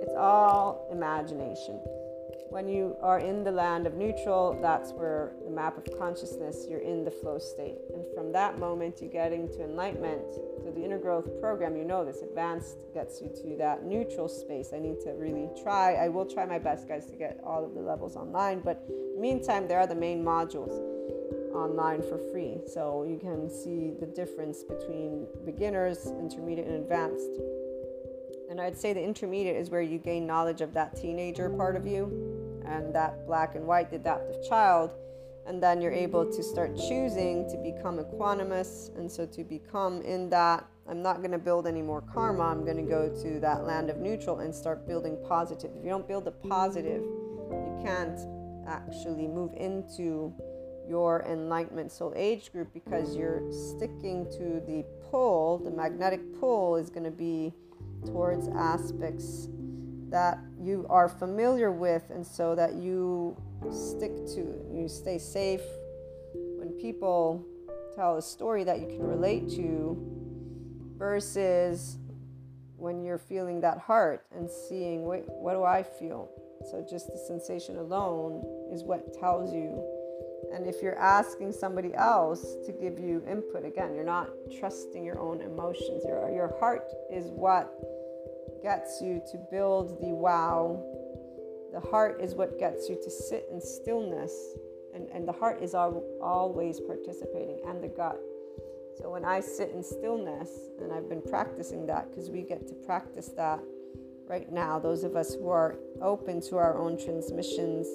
[0.02, 1.80] It's all imagination.
[2.50, 6.80] When you are in the land of neutral, that's where the map of consciousness, you're
[6.80, 7.80] in the flow state.
[7.94, 10.22] And from that moment, you get into enlightenment.
[10.64, 14.70] So the inner growth program, you know this, advanced gets you to that neutral space.
[14.74, 15.96] I need to really try.
[15.96, 18.60] I will try my best, guys, to get all of the levels online.
[18.60, 18.88] But
[19.18, 20.80] meantime, there are the main modules
[21.56, 22.58] online for free.
[22.68, 27.30] So you can see the difference between beginners, intermediate, and advanced.
[28.50, 31.88] And I'd say the intermediate is where you gain knowledge of that teenager part of
[31.88, 32.33] you
[32.66, 34.92] and that black and white, adaptive child.
[35.46, 38.96] And then you're able to start choosing to become equanimous.
[38.98, 42.44] And so to become in that, I'm not going to build any more karma.
[42.44, 45.72] I'm going to go to that land of neutral and start building positive.
[45.76, 48.20] If you don't build the positive, you can't
[48.68, 50.34] actually move into
[50.88, 55.60] your enlightenment soul age group because you're sticking to the pull.
[55.60, 57.54] The magnetic pull is going to be
[58.06, 59.48] towards aspects
[60.14, 63.36] that you are familiar with and so that you
[63.72, 64.42] stick to
[64.72, 65.64] you stay safe.
[66.60, 67.44] When people
[67.96, 69.98] tell a story that you can relate to
[70.98, 71.98] versus
[72.78, 76.30] when you're feeling that heart and seeing wait what do i feel?
[76.70, 79.84] So just the sensation alone is what tells you.
[80.54, 85.20] And if you're asking somebody else to give you input, again, you're not trusting your
[85.20, 86.04] own emotions.
[86.06, 87.74] Your, your heart is what
[88.64, 90.82] gets you to build the wow.
[91.74, 94.34] The heart is what gets you to sit in stillness.
[94.96, 98.20] And, and the heart is al- always participating, and the gut.
[98.98, 100.50] So when I sit in stillness,
[100.80, 103.60] and I've been practicing that because we get to practice that
[104.28, 107.88] right now, those of us who are open to our own transmissions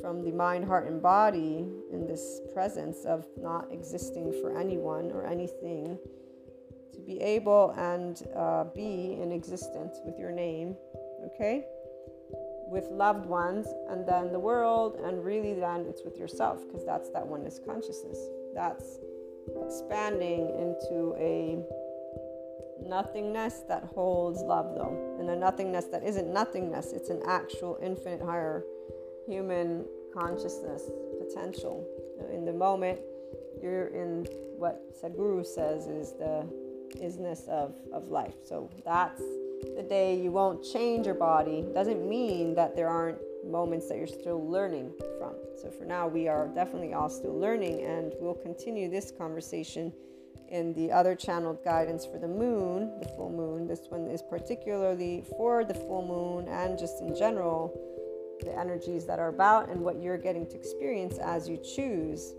[0.00, 5.26] from the mind, heart, and body in this presence of not existing for anyone or
[5.26, 5.98] anything,
[6.98, 10.76] to be able and uh, be in existence with your name,
[11.26, 11.64] okay?
[12.68, 17.08] With loved ones, and then the world, and really then it's with yourself, because that's
[17.10, 18.18] that oneness consciousness.
[18.52, 18.98] That's
[19.64, 21.62] expanding into a
[22.84, 28.20] nothingness that holds love, though, and a nothingness that isn't nothingness, it's an actual infinite
[28.20, 28.64] higher
[29.26, 30.82] human consciousness
[31.18, 31.86] potential.
[32.32, 32.98] In the moment,
[33.62, 34.26] you're in
[34.56, 36.46] what Sadhguru says is the
[36.96, 38.34] isness of, of life.
[38.44, 39.22] So that's
[39.76, 41.64] the day you won't change your body.
[41.74, 45.34] Doesn't mean that there aren't moments that you're still learning from.
[45.60, 49.92] So for now, we are definitely all still learning, and we'll continue this conversation
[50.48, 53.66] in the other channeled guidance for the moon, the full moon.
[53.66, 57.72] This one is particularly for the full moon and just in general
[58.40, 62.34] the energies that are about and what you're getting to experience as you choose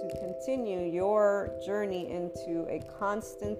[0.00, 3.58] to continue your journey into a constant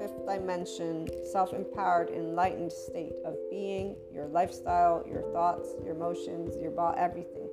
[0.00, 6.70] fifth dimension, self empowered, enlightened state of being, your lifestyle, your thoughts, your emotions, your
[6.70, 7.48] body, everything.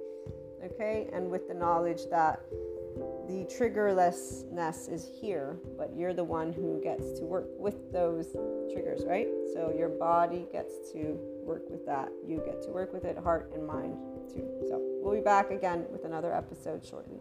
[0.64, 1.10] Okay?
[1.12, 2.42] And with the knowledge that
[3.28, 8.32] the triggerlessness is here, but you're the one who gets to work with those
[8.72, 9.28] triggers, right?
[9.54, 12.10] So your body gets to work with that.
[12.26, 13.98] You get to work with it, heart and mind
[14.30, 14.48] too.
[14.70, 17.20] So we'll be back again with another episode shortly.